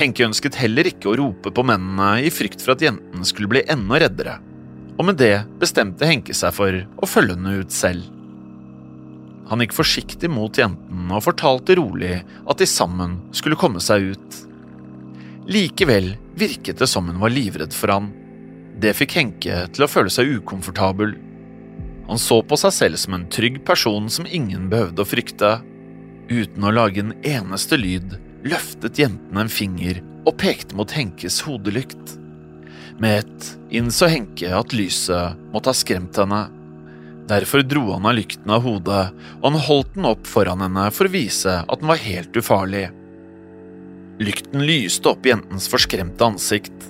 Henke 0.00 0.24
ønsket 0.24 0.56
heller 0.56 0.88
ikke 0.88 1.12
å 1.12 1.18
rope 1.20 1.52
på 1.52 1.68
mennene 1.68 2.14
i 2.24 2.32
frykt 2.32 2.64
for 2.64 2.78
at 2.78 2.88
jenten 2.88 3.28
skulle 3.28 3.52
bli 3.52 3.66
enda 3.68 4.00
reddere, 4.00 4.38
og 4.98 5.06
med 5.06 5.18
det 5.20 5.46
bestemte 5.60 6.08
Henke 6.08 6.34
seg 6.34 6.54
for 6.56 6.74
å 6.74 7.08
følge 7.08 7.36
henne 7.36 7.60
ut 7.62 7.74
selv. 7.74 8.06
Han 9.48 9.62
gikk 9.62 9.76
forsiktig 9.78 10.28
mot 10.28 10.58
jenten 10.58 11.08
og 11.08 11.24
fortalte 11.24 11.78
rolig 11.78 12.18
at 12.20 12.60
de 12.60 12.66
sammen 12.68 13.16
skulle 13.32 13.56
komme 13.56 13.80
seg 13.80 14.10
ut. 14.12 14.40
Likevel 15.48 16.10
virket 16.36 16.82
det 16.82 16.90
som 16.90 17.08
hun 17.08 17.22
var 17.22 17.32
livredd 17.32 17.72
for 17.72 17.94
han. 17.94 18.10
Det 18.78 18.92
fikk 18.98 19.16
Henke 19.16 19.62
til 19.72 19.86
å 19.86 19.90
føle 19.90 20.12
seg 20.12 20.34
ukomfortabel. 20.36 21.14
Han 22.10 22.20
så 22.20 22.42
på 22.44 22.58
seg 22.60 22.74
selv 22.76 23.00
som 23.00 23.16
en 23.16 23.26
trygg 23.32 23.62
person 23.68 24.10
som 24.12 24.28
ingen 24.28 24.68
behøvde 24.72 25.04
å 25.04 25.08
frykte. 25.08 25.56
Uten 26.28 26.64
å 26.68 26.74
lage 26.74 27.00
en 27.00 27.16
eneste 27.24 27.78
lyd 27.80 28.18
løftet 28.44 29.00
jenten 29.00 29.40
en 29.40 29.50
finger 29.50 30.02
og 30.28 30.36
pekte 30.40 30.76
mot 30.76 30.92
Henkes 30.92 31.40
hodelykt. 31.46 32.18
Med 32.98 33.18
ett 33.18 33.58
innså 33.70 34.06
Henke 34.10 34.50
at 34.56 34.72
lyset 34.74 35.38
måtte 35.52 35.70
ha 35.70 35.76
skremt 35.76 36.16
henne. 36.18 36.48
Derfor 37.28 37.62
dro 37.62 37.92
han 37.92 38.08
av 38.08 38.16
lykten 38.16 38.50
av 38.50 38.64
hodet, 38.64 39.04
og 39.38 39.44
han 39.46 39.66
holdt 39.68 39.92
den 39.94 40.08
opp 40.08 40.26
foran 40.26 40.64
henne 40.64 40.88
for 40.94 41.06
å 41.06 41.12
vise 41.12 41.60
at 41.60 41.82
den 41.82 41.90
var 41.90 42.00
helt 42.02 42.34
ufarlig. 42.34 42.88
Lykten 44.18 44.64
lyste 44.66 45.12
opp 45.12 45.28
jentens 45.28 45.68
forskremte 45.70 46.26
ansikt. 46.26 46.88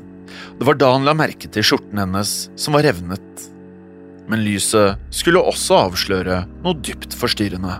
Det 0.58 0.64
var 0.64 0.78
da 0.80 0.94
han 0.94 1.04
la 1.04 1.12
merke 1.18 1.50
til 1.52 1.66
skjorten 1.66 2.00
hennes, 2.00 2.32
som 2.56 2.78
var 2.78 2.86
revnet. 2.88 3.44
Men 4.32 4.46
lyset 4.46 4.96
skulle 5.12 5.44
også 5.44 5.82
avsløre 5.90 6.40
noe 6.62 6.80
dypt 6.84 7.16
forstyrrende. 7.18 7.76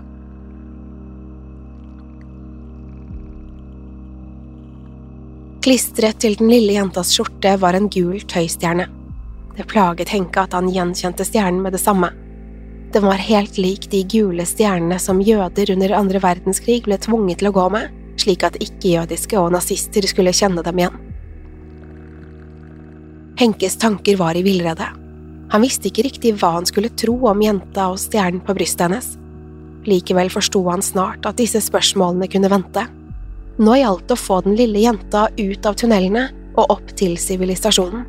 Klistret 5.59 6.21
til 6.23 6.37
den 6.39 6.47
lille 6.47 6.77
jentas 6.77 7.09
skjorte 7.11 7.57
var 7.59 7.75
en 7.75 7.89
gul 7.91 8.21
tøystjerne. 8.31 8.85
Det 9.57 9.65
plaget 9.67 10.11
Henke 10.13 10.45
at 10.45 10.53
han 10.55 10.69
gjenkjente 10.71 11.25
stjernen 11.27 11.59
med 11.65 11.75
det 11.75 11.81
samme. 11.83 12.13
Den 12.93 13.03
var 13.03 13.19
helt 13.19 13.57
lik 13.59 13.89
de 13.91 14.05
gule 14.07 14.45
stjernene 14.47 14.95
som 15.03 15.19
jøder 15.19 15.73
under 15.73 15.91
andre 15.97 16.21
verdenskrig 16.23 16.79
ble 16.85 16.95
tvunget 17.03 17.41
til 17.41 17.49
å 17.49 17.55
gå 17.57 17.65
med, 17.75 17.89
slik 18.19 18.45
at 18.47 18.55
ikke-jødiske 18.63 19.35
og 19.39 19.51
nazister 19.57 20.07
skulle 20.07 20.33
kjenne 20.33 20.63
dem 20.63 20.79
igjen. 20.79 20.95
Henkes 23.39 23.75
tanker 23.83 24.15
var 24.19 24.39
i 24.39 24.45
villrede. 24.47 24.87
Han 25.51 25.65
visste 25.65 25.91
ikke 25.91 26.05
riktig 26.07 26.33
hva 26.39 26.53
han 26.55 26.67
skulle 26.69 26.93
tro 26.95 27.17
om 27.27 27.43
jenta 27.43 27.89
og 27.91 27.99
stjernen 27.99 28.39
på 28.47 28.55
brystet 28.55 28.87
hennes. 28.87 29.11
Likevel 29.89 30.31
forsto 30.31 30.63
han 30.71 30.83
snart 30.83 31.27
at 31.27 31.39
disse 31.39 31.59
spørsmålene 31.67 32.31
kunne 32.31 32.51
vente. 32.51 32.87
Nå 33.59 33.73
gjaldt 33.75 34.07
det 34.07 34.15
å 34.15 34.19
få 34.19 34.37
den 34.45 34.55
lille 34.55 34.79
jenta 34.79 35.25
ut 35.35 35.65
av 35.67 35.75
tunnelene 35.79 36.29
og 36.55 36.71
opp 36.77 36.93
til 36.99 37.17
sivilisasjonen. 37.19 38.05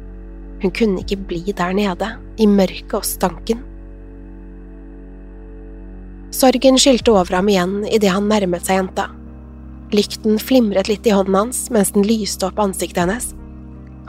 Hun 0.63 0.75
kunne 0.76 1.02
ikke 1.02 1.19
bli 1.26 1.43
der 1.56 1.75
nede, 1.75 2.13
i 2.39 2.47
mørket 2.47 2.95
og 3.00 3.06
stanken. 3.08 3.65
Sorgen 6.30 6.78
skylte 6.78 7.10
over 7.10 7.41
ham 7.41 7.50
igjen 7.50 7.80
idet 7.91 8.13
han 8.15 8.30
nærmet 8.30 8.69
seg 8.69 8.78
jenta. 8.78 9.08
Lykten 9.91 10.39
flimret 10.39 10.86
litt 10.86 11.08
i 11.08 11.15
hånden 11.17 11.34
hans 11.34 11.65
mens 11.75 11.91
den 11.97 12.06
lyste 12.06 12.47
opp 12.47 12.60
ansiktet 12.63 13.02
hennes. 13.02 13.32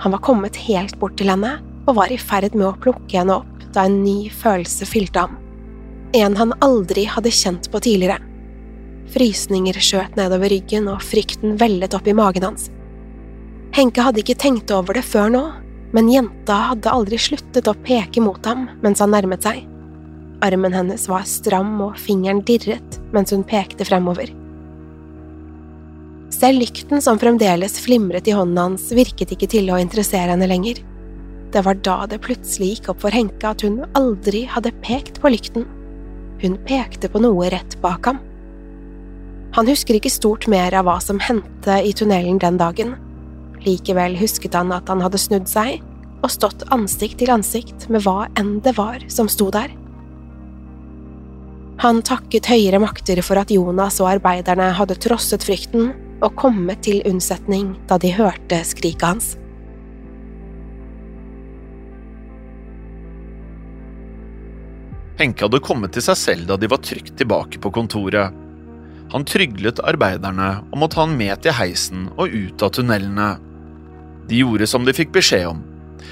Han 0.03 0.13
var 0.13 0.21
kommet 0.21 0.59
helt 0.67 0.93
bort 1.01 1.17
til 1.17 1.31
henne 1.33 1.55
og 1.87 1.97
var 1.97 2.13
i 2.13 2.21
ferd 2.21 2.53
med 2.53 2.69
å 2.69 2.77
plukke 2.83 3.17
henne 3.17 3.41
opp 3.41 3.65
da 3.73 3.87
en 3.87 4.03
ny 4.03 4.29
følelse 4.29 4.85
fylte 4.85 5.25
ham. 5.25 5.39
En 6.13 6.37
han 6.37 6.53
aldri 6.61 7.07
hadde 7.09 7.33
kjent 7.33 7.71
på 7.71 7.81
tidligere. 7.81 8.21
Frysninger 9.11 9.75
skjøt 9.83 10.15
nedover 10.19 10.51
ryggen, 10.53 10.87
og 10.91 11.03
frykten 11.03 11.57
vellet 11.59 11.95
opp 11.97 12.07
i 12.07 12.15
magen 12.15 12.47
hans. 12.47 12.69
Henke 13.75 14.03
hadde 14.03 14.23
ikke 14.23 14.39
tenkt 14.39 14.71
over 14.75 14.95
det 14.95 15.03
før 15.07 15.31
nå, 15.31 15.43
men 15.95 16.11
jenta 16.11 16.57
hadde 16.71 16.91
aldri 16.91 17.19
sluttet 17.19 17.67
å 17.67 17.75
peke 17.83 18.23
mot 18.23 18.39
ham 18.47 18.69
mens 18.83 19.03
han 19.03 19.11
nærmet 19.11 19.43
seg. 19.43 19.65
Armen 20.41 20.73
hennes 20.73 21.03
var 21.11 21.25
stram, 21.29 21.75
og 21.83 21.99
fingeren 22.01 22.41
dirret 22.47 22.97
mens 23.13 23.33
hun 23.35 23.43
pekte 23.47 23.85
fremover. 23.87 24.31
Selv 26.31 26.63
lykten 26.63 27.03
som 27.03 27.19
fremdeles 27.21 27.75
flimret 27.83 28.27
i 28.31 28.33
hånden 28.33 28.57
hans, 28.57 28.87
virket 28.95 29.35
ikke 29.35 29.51
til 29.51 29.69
å 29.69 29.77
interessere 29.81 30.31
henne 30.31 30.47
lenger. 30.49 30.79
Det 31.51 31.61
var 31.67 31.77
da 31.83 31.97
det 32.09 32.21
plutselig 32.23 32.77
gikk 32.77 32.93
opp 32.93 33.03
for 33.03 33.13
Henke 33.13 33.51
at 33.51 33.61
hun 33.67 33.83
aldri 33.99 34.45
hadde 34.49 34.71
pekt 34.81 35.19
på 35.21 35.29
lykten. 35.33 35.67
Hun 36.41 36.57
pekte 36.65 37.11
på 37.11 37.21
noe 37.21 37.51
rett 37.53 37.75
bak 37.83 38.07
ham. 38.09 38.21
Han 39.51 39.67
husker 39.67 39.97
ikke 39.97 40.11
stort 40.11 40.47
mer 40.51 40.71
av 40.79 40.87
hva 40.87 40.97
som 41.03 41.19
hendte 41.19 41.81
i 41.83 41.91
tunnelen 41.97 42.39
den 42.39 42.59
dagen. 42.59 42.95
Likevel 43.65 44.15
husket 44.21 44.55
han 44.55 44.71
at 44.71 44.87
han 44.89 45.03
hadde 45.03 45.19
snudd 45.19 45.49
seg 45.51 45.81
og 46.21 46.31
stått 46.31 46.63
ansikt 46.71 47.19
til 47.19 47.33
ansikt 47.33 47.89
med 47.91 48.05
hva 48.05 48.29
enn 48.39 48.59
det 48.63 48.77
var 48.77 49.03
som 49.11 49.29
sto 49.31 49.49
der. 49.53 49.73
Han 51.81 52.03
takket 52.05 52.47
høyere 52.47 52.79
makter 52.79 53.19
for 53.25 53.41
at 53.41 53.51
Jonas 53.51 53.97
og 54.03 54.11
arbeiderne 54.11 54.69
hadde 54.77 54.99
trosset 55.01 55.43
frykten 55.43 55.91
og 56.21 56.35
kommet 56.37 56.83
til 56.85 57.01
unnsetning 57.09 57.73
da 57.89 57.97
de 57.99 58.13
hørte 58.13 58.61
skriket 58.69 59.07
hans. 59.07 59.31
Henke 65.17 65.45
hadde 65.45 65.59
kommet 65.61 65.91
til 65.93 66.05
seg 66.05 66.17
selv 66.17 66.47
da 66.49 66.57
de 66.57 66.69
var 66.71 66.81
trygt 66.85 67.17
tilbake 67.19 67.59
på 67.61 67.73
kontoret. 67.73 68.37
Han 69.11 69.25
tryglet 69.27 69.81
arbeiderne 69.83 70.49
om 70.71 70.83
å 70.83 70.89
ta 70.91 71.03
han 71.03 71.17
med 71.19 71.41
til 71.43 71.55
heisen 71.57 72.07
og 72.15 72.31
ut 72.31 72.63
av 72.63 72.71
tunnelene. 72.77 73.33
De 74.29 74.39
gjorde 74.39 74.69
som 74.69 74.87
de 74.87 74.95
fikk 74.95 75.11
beskjed 75.15 75.49
om. 75.49 75.61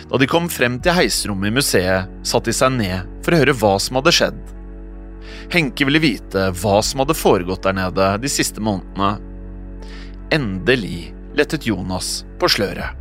Da 0.10 0.20
de 0.20 0.28
kom 0.30 0.50
frem 0.52 0.78
til 0.84 0.98
heisrommet 0.98 1.52
i 1.52 1.56
museet, 1.56 2.12
satte 2.28 2.52
de 2.52 2.58
seg 2.58 2.76
ned 2.76 3.08
for 3.24 3.34
å 3.34 3.42
høre 3.42 3.56
hva 3.62 3.74
som 3.82 4.00
hadde 4.00 4.14
skjedd. 4.16 4.40
Henke 5.54 5.88
ville 5.88 6.02
vite 6.04 6.50
hva 6.62 6.80
som 6.86 7.02
hadde 7.02 7.18
foregått 7.18 7.64
der 7.66 7.78
nede 7.78 8.12
de 8.22 8.32
siste 8.32 8.62
månedene, 8.62 9.18
Endelig 10.30 11.16
lettet 11.34 11.66
Jonas 11.66 12.24
på 12.38 12.46
sløret. 12.54 12.94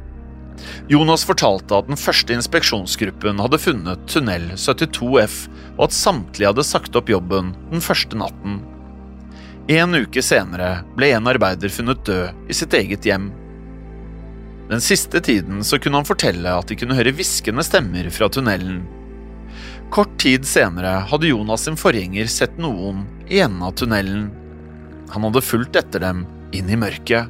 Jonas 0.88 1.26
fortalte 1.28 1.76
at 1.76 1.90
den 1.90 2.00
første 2.00 2.32
inspeksjonsgruppen 2.32 3.42
hadde 3.42 3.60
funnet 3.60 4.06
tunnel 4.08 4.46
72F, 4.56 5.36
og 5.76 5.82
at 5.86 5.96
samtlige 5.96 6.48
hadde 6.48 6.64
sagt 6.64 6.96
opp 6.96 7.12
jobben 7.12 7.52
den 7.68 7.84
første 7.84 8.16
natten. 8.18 8.62
En 9.68 9.92
uke 9.94 10.22
senere 10.24 10.78
ble 10.96 11.10
en 11.12 11.28
arbeider 11.28 11.68
funnet 11.68 12.00
død 12.08 12.48
i 12.48 12.54
sitt 12.56 12.72
eget 12.72 13.04
hjem. 13.04 13.26
Den 14.70 14.80
siste 14.80 15.20
tiden 15.20 15.60
så 15.64 15.76
kunne 15.76 16.00
han 16.00 16.08
fortelle 16.08 16.54
at 16.56 16.70
de 16.72 16.76
kunne 16.80 16.96
høre 16.96 17.12
hviskende 17.12 17.60
stemmer 17.66 18.08
fra 18.12 18.30
tunnelen. 18.32 18.78
Kort 19.92 20.14
tid 20.20 20.46
senere 20.48 20.94
hadde 21.10 21.28
Jonas 21.28 21.66
sin 21.68 21.76
forgjenger 21.76 22.30
sett 22.32 22.56
noen 22.60 23.02
i 23.28 23.42
enden 23.44 23.66
av 23.68 23.74
tunnelen. 23.76 24.30
Han 25.12 25.28
hadde 25.28 25.44
fulgt 25.44 25.76
etter 25.76 26.00
dem 26.00 26.24
inn 26.56 26.72
i 26.72 26.80
mørket. 26.80 27.28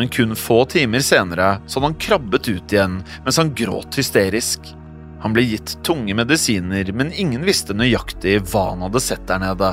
Men 0.00 0.08
kun 0.08 0.32
få 0.40 0.62
timer 0.72 1.04
senere 1.04 1.58
så 1.66 1.82
hadde 1.82 1.90
han 1.90 2.00
krabbet 2.00 2.48
ut 2.48 2.72
igjen 2.72 3.02
mens 3.26 3.40
han 3.40 3.52
gråt 3.56 4.00
hysterisk. 4.00 4.72
Han 5.20 5.36
ble 5.36 5.44
gitt 5.50 5.76
tunge 5.84 6.16
medisiner, 6.16 6.92
men 6.96 7.12
ingen 7.12 7.44
visste 7.44 7.76
nøyaktig 7.76 8.38
hva 8.48 8.70
han 8.70 8.86
hadde 8.86 9.04
sett 9.04 9.28
der 9.28 9.44
nede. 9.44 9.72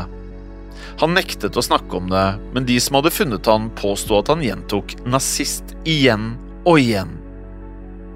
Han 1.02 1.16
nektet 1.18 1.58
å 1.58 1.64
snakke 1.66 2.00
om 2.00 2.10
det, 2.12 2.26
men 2.56 2.68
de 2.68 2.78
som 2.84 3.00
hadde 3.00 3.14
funnet 3.14 3.50
han, 3.52 3.70
påsto 3.78 4.20
at 4.20 4.32
han 4.32 4.44
gjentok 4.44 4.96
nazist 5.06 5.76
igjen 5.84 6.34
og 6.66 6.80
igjen. 6.82 7.18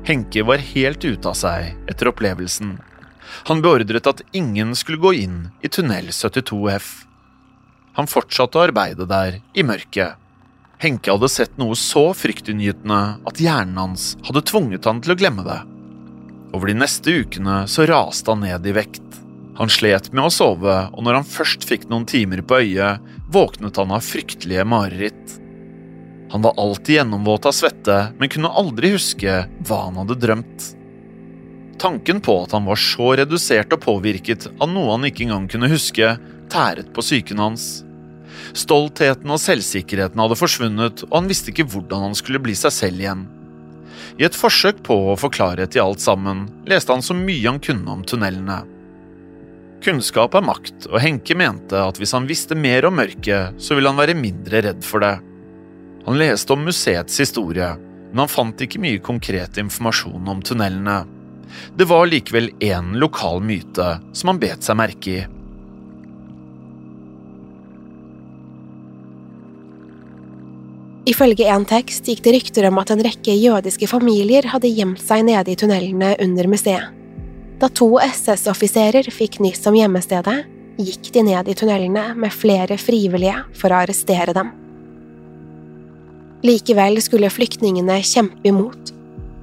Henke 0.08 0.46
var 0.48 0.64
helt 0.72 1.04
ute 1.06 1.30
av 1.30 1.36
seg 1.38 1.76
etter 1.92 2.10
opplevelsen. 2.12 2.78
Han 3.52 3.62
beordret 3.62 4.08
at 4.10 4.24
ingen 4.32 4.74
skulle 4.78 5.02
gå 5.02 5.14
inn 5.26 5.38
i 5.62 5.70
tunnel 5.70 6.10
72F. 6.16 6.90
Han 8.00 8.10
fortsatte 8.10 8.58
å 8.58 8.66
arbeide 8.70 9.06
der, 9.10 9.42
i 9.54 9.66
mørket, 9.68 10.16
Henke 10.80 11.12
hadde 11.12 11.28
sett 11.28 11.58
noe 11.60 11.76
så 11.76 12.06
fryktinngytende 12.16 13.00
at 13.28 13.40
hjernen 13.44 13.76
hans 13.82 14.14
hadde 14.24 14.46
tvunget 14.48 14.88
han 14.88 15.02
til 15.04 15.12
å 15.12 15.18
glemme 15.20 15.44
det. 15.44 15.60
Over 16.56 16.72
de 16.72 16.76
neste 16.80 17.18
ukene 17.20 17.66
så 17.68 17.84
raste 17.90 18.32
han 18.32 18.46
ned 18.46 18.64
i 18.64 18.76
vekt. 18.78 19.04
Han 19.60 19.72
slet 19.72 20.14
med 20.16 20.24
å 20.24 20.32
sove, 20.32 20.76
og 20.96 21.04
når 21.04 21.20
han 21.20 21.28
først 21.28 21.66
fikk 21.68 21.90
noen 21.92 22.06
timer 22.08 22.40
på 22.48 22.62
øyet, 22.64 23.04
våknet 23.28 23.76
han 23.76 23.92
av 23.92 24.06
fryktelige 24.08 24.64
mareritt. 24.64 25.34
Han 26.32 26.46
var 26.46 26.56
alltid 26.62 26.96
gjennomvåt 26.96 27.50
av 27.50 27.58
svette, 27.58 27.98
men 28.16 28.32
kunne 28.32 28.54
aldri 28.62 28.94
huske 28.94 29.42
hva 29.68 29.82
han 29.90 30.00
hadde 30.00 30.16
drømt. 30.22 30.70
Tanken 31.80 32.24
på 32.24 32.38
at 32.46 32.56
han 32.56 32.70
var 32.72 32.80
så 32.80 33.12
redusert 33.20 33.76
og 33.76 33.84
påvirket 33.84 34.48
av 34.62 34.72
noe 34.72 34.94
han 34.94 35.08
ikke 35.10 35.26
engang 35.28 35.52
kunne 35.52 35.72
huske, 35.72 36.16
tæret 36.52 36.94
på 36.96 37.04
psyken 37.04 37.44
hans. 37.44 37.68
Stoltheten 38.56 39.28
og 39.28 39.44
selvsikkerheten 39.44 40.24
hadde 40.24 40.40
forsvunnet, 40.40 41.04
og 41.10 41.20
han 41.20 41.28
visste 41.28 41.52
ikke 41.52 41.68
hvordan 41.68 42.08
han 42.08 42.16
skulle 42.16 42.40
bli 42.44 42.56
seg 42.56 42.78
selv 42.78 43.04
igjen. 43.04 43.28
I 44.20 44.28
et 44.28 44.40
forsøk 44.40 44.86
på 44.88 44.96
å 45.12 45.20
få 45.20 45.28
klarhet 45.36 45.76
i 45.76 45.84
alt 45.84 46.00
sammen, 46.00 46.48
leste 46.68 46.96
han 46.96 47.04
så 47.04 47.18
mye 47.18 47.44
han 47.48 47.60
kunne 47.64 48.00
om 48.00 48.08
tunnelene. 48.08 48.62
Kunnskap 49.80 50.34
er 50.36 50.44
makt, 50.44 50.90
og 50.90 51.00
Henke 51.00 51.36
mente 51.40 51.80
at 51.80 52.00
hvis 52.00 52.12
han 52.12 52.28
visste 52.28 52.58
mer 52.58 52.90
om 52.90 52.98
mørket, 53.00 53.56
så 53.64 53.78
ville 53.78 53.88
han 53.88 54.00
være 54.00 54.18
mindre 54.18 54.60
redd 54.66 54.84
for 54.84 55.04
det. 55.04 55.16
Han 56.04 56.20
leste 56.20 56.52
om 56.52 56.66
museets 56.68 57.22
historie, 57.22 57.70
men 58.10 58.24
han 58.26 58.32
fant 58.32 58.60
ikke 58.60 58.82
mye 58.84 59.00
konkret 59.04 59.60
informasjon 59.62 60.28
om 60.34 60.44
tunnelene. 60.44 61.00
Det 61.80 61.88
var 61.88 62.10
likevel 62.12 62.52
én 62.60 62.92
lokal 63.00 63.40
myte 63.42 63.88
som 64.12 64.34
han 64.34 64.42
bet 64.42 64.68
seg 64.68 64.78
merke 64.80 65.16
i. 65.16 65.26
Ifølge 71.10 71.48
en 71.50 71.64
tekst 71.66 72.06
gikk 72.06 72.22
det 72.28 72.36
rykter 72.36 72.68
om 72.68 72.78
at 72.84 72.92
en 72.94 73.02
rekke 73.02 73.34
jødiske 73.34 73.88
familier 73.90 74.46
hadde 74.52 74.70
gjemt 74.70 75.02
seg 75.02 75.24
nede 75.32 75.56
i 75.56 75.58
tunnelene 75.58 76.14
under 76.22 76.52
museet. 76.52 76.99
Da 77.60 77.68
to 77.70 77.98
SS-offiserer 78.00 79.10
fikk 79.12 79.42
nyss 79.44 79.66
om 79.68 79.76
gjemmestedet, 79.76 80.46
gikk 80.80 81.10
de 81.12 81.26
ned 81.28 81.50
i 81.52 81.56
tunnelene 81.60 82.14
med 82.16 82.32
flere 82.32 82.78
frivillige 82.80 83.42
for 83.60 83.74
å 83.74 83.82
arrestere 83.84 84.36
dem. 84.36 84.54
Likevel 86.48 87.02
skulle 87.04 87.32
flyktningene 87.34 87.98
kjempe 88.08 88.48
imot. 88.48 88.94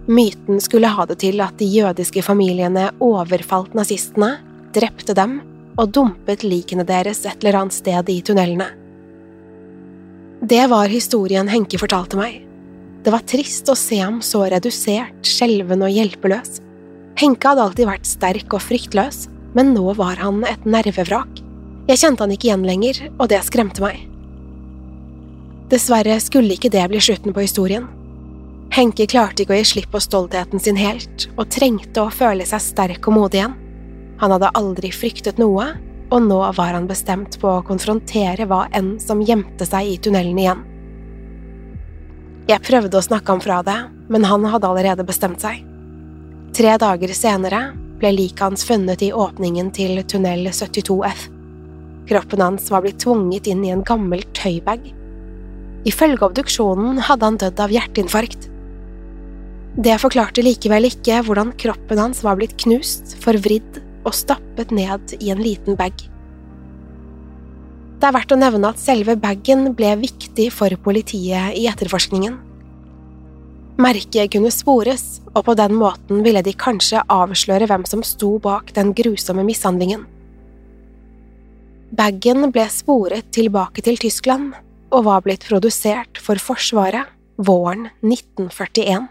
Myten 0.08 0.62
skulle 0.64 0.88
ha 0.88 1.04
det 1.04 1.18
til 1.20 1.42
at 1.44 1.58
de 1.60 1.68
jødiske 1.68 2.22
familiene 2.24 2.88
overfalt 3.04 3.76
nazistene, 3.76 4.38
drepte 4.72 5.12
dem 5.16 5.42
og 5.76 5.92
dumpet 5.92 6.44
likene 6.46 6.86
deres 6.88 7.24
et 7.28 7.42
eller 7.42 7.60
annet 7.60 7.76
sted 7.76 8.12
i 8.12 8.22
tunnelene. 8.24 8.70
Det 10.40 10.64
var 10.72 10.88
historien 10.88 11.48
Henke 11.52 11.76
fortalte 11.80 12.16
meg. 12.16 12.40
Det 13.04 13.12
var 13.12 13.24
trist 13.28 13.68
å 13.68 13.76
se 13.76 13.98
ham 14.00 14.22
så 14.24 14.46
redusert, 14.48 15.20
skjelven 15.26 15.84
og 15.84 15.92
hjelpeløs. 15.92 16.62
Henke 17.16 17.48
hadde 17.48 17.64
alltid 17.64 17.88
vært 17.88 18.08
sterk 18.08 18.52
og 18.52 18.60
fryktløs, 18.60 19.24
men 19.56 19.72
nå 19.72 19.94
var 19.96 20.20
han 20.20 20.42
et 20.44 20.66
nervevrak. 20.68 21.40
Jeg 21.88 22.02
kjente 22.02 22.24
han 22.24 22.32
ikke 22.34 22.50
igjen 22.50 22.66
lenger, 22.66 22.98
og 23.16 23.30
det 23.32 23.40
skremte 23.46 23.80
meg. 23.80 24.02
Dessverre 25.72 26.18
skulle 26.20 26.54
ikke 26.54 26.70
det 26.70 26.82
bli 26.92 27.00
slutten 27.02 27.32
på 27.32 27.42
historien. 27.46 27.86
Henke 28.74 29.06
klarte 29.08 29.42
ikke 29.42 29.54
å 29.54 29.60
gi 29.60 29.68
slipp 29.70 29.88
på 29.94 30.02
stoltheten 30.02 30.60
sin 30.60 30.76
helt, 30.76 31.28
og 31.38 31.48
trengte 31.54 32.04
å 32.04 32.12
føle 32.12 32.44
seg 32.46 32.60
sterk 32.62 33.08
og 33.08 33.16
modig 33.16 33.40
igjen. 33.40 33.54
Han 34.20 34.34
hadde 34.34 34.52
aldri 34.58 34.90
fryktet 34.92 35.40
noe, 35.40 35.70
og 36.12 36.22
nå 36.22 36.40
var 36.58 36.76
han 36.76 36.88
bestemt 36.90 37.38
på 37.40 37.48
å 37.48 37.64
konfrontere 37.66 38.44
hva 38.50 38.66
enn 38.76 38.96
som 39.02 39.24
gjemte 39.24 39.66
seg 39.66 39.88
i 39.88 39.96
tunnelen 40.02 40.42
igjen. 40.42 40.60
Jeg 42.46 42.62
prøvde 42.62 43.00
å 43.00 43.06
snakke 43.08 43.32
ham 43.32 43.42
fra 43.42 43.62
det, 43.66 43.78
men 44.12 44.28
han 44.28 44.44
hadde 44.52 44.68
allerede 44.68 45.06
bestemt 45.06 45.42
seg. 45.42 45.64
Tre 46.56 46.70
dager 46.80 47.10
senere 47.12 47.58
ble 48.00 48.14
liket 48.14 48.40
hans 48.40 48.62
funnet 48.64 49.02
i 49.04 49.10
åpningen 49.12 49.66
til 49.76 49.98
tunnel 50.08 50.46
72F. 50.48 51.26
Kroppen 52.08 52.40
hans 52.40 52.70
var 52.72 52.80
blitt 52.80 53.02
tvunget 53.02 53.50
inn 53.52 53.60
i 53.66 53.72
en 53.74 53.82
gammel 53.84 54.22
tøybag. 54.38 54.86
Ifølge 55.84 56.24
obduksjonen 56.24 57.02
hadde 57.10 57.28
han 57.28 57.36
dødd 57.42 57.60
av 57.60 57.74
hjerteinfarkt. 57.76 58.48
Det 59.84 59.98
forklarte 60.00 60.46
likevel 60.46 60.88
ikke 60.88 61.20
hvordan 61.26 61.52
kroppen 61.60 62.00
hans 62.00 62.24
var 62.24 62.40
blitt 62.40 62.56
knust, 62.64 63.18
forvridd 63.20 63.82
og 64.06 64.16
stappet 64.16 64.72
ned 64.72 65.12
i 65.20 65.34
en 65.34 65.44
liten 65.44 65.76
bag. 65.76 65.92
Det 68.00 68.08
er 68.08 68.16
verdt 68.16 68.32
å 68.32 68.40
nevne 68.40 68.72
at 68.72 68.80
selve 68.80 69.20
bagen 69.20 69.74
ble 69.76 69.92
viktig 70.08 70.48
for 70.56 70.72
politiet 70.88 71.52
i 71.52 71.68
etterforskningen. 71.68 72.45
Merket 73.76 74.32
kunne 74.32 74.48
spores, 74.48 75.20
og 75.36 75.42
på 75.44 75.54
den 75.58 75.74
måten 75.76 76.22
ville 76.24 76.40
de 76.40 76.54
kanskje 76.56 77.02
avsløre 77.12 77.68
hvem 77.68 77.84
som 77.84 78.04
sto 78.06 78.38
bak 78.40 78.72
den 78.76 78.94
grusomme 78.96 79.44
mishandlingen. 79.44 80.06
Bagen 81.96 82.48
ble 82.54 82.64
sporet 82.72 83.28
tilbake 83.36 83.84
til 83.84 84.00
Tyskland 84.00 84.54
og 84.90 85.04
var 85.06 85.20
blitt 85.26 85.44
produsert 85.44 86.16
for 86.22 86.40
Forsvaret 86.40 87.12
våren 87.36 87.90
1941. 88.00 89.10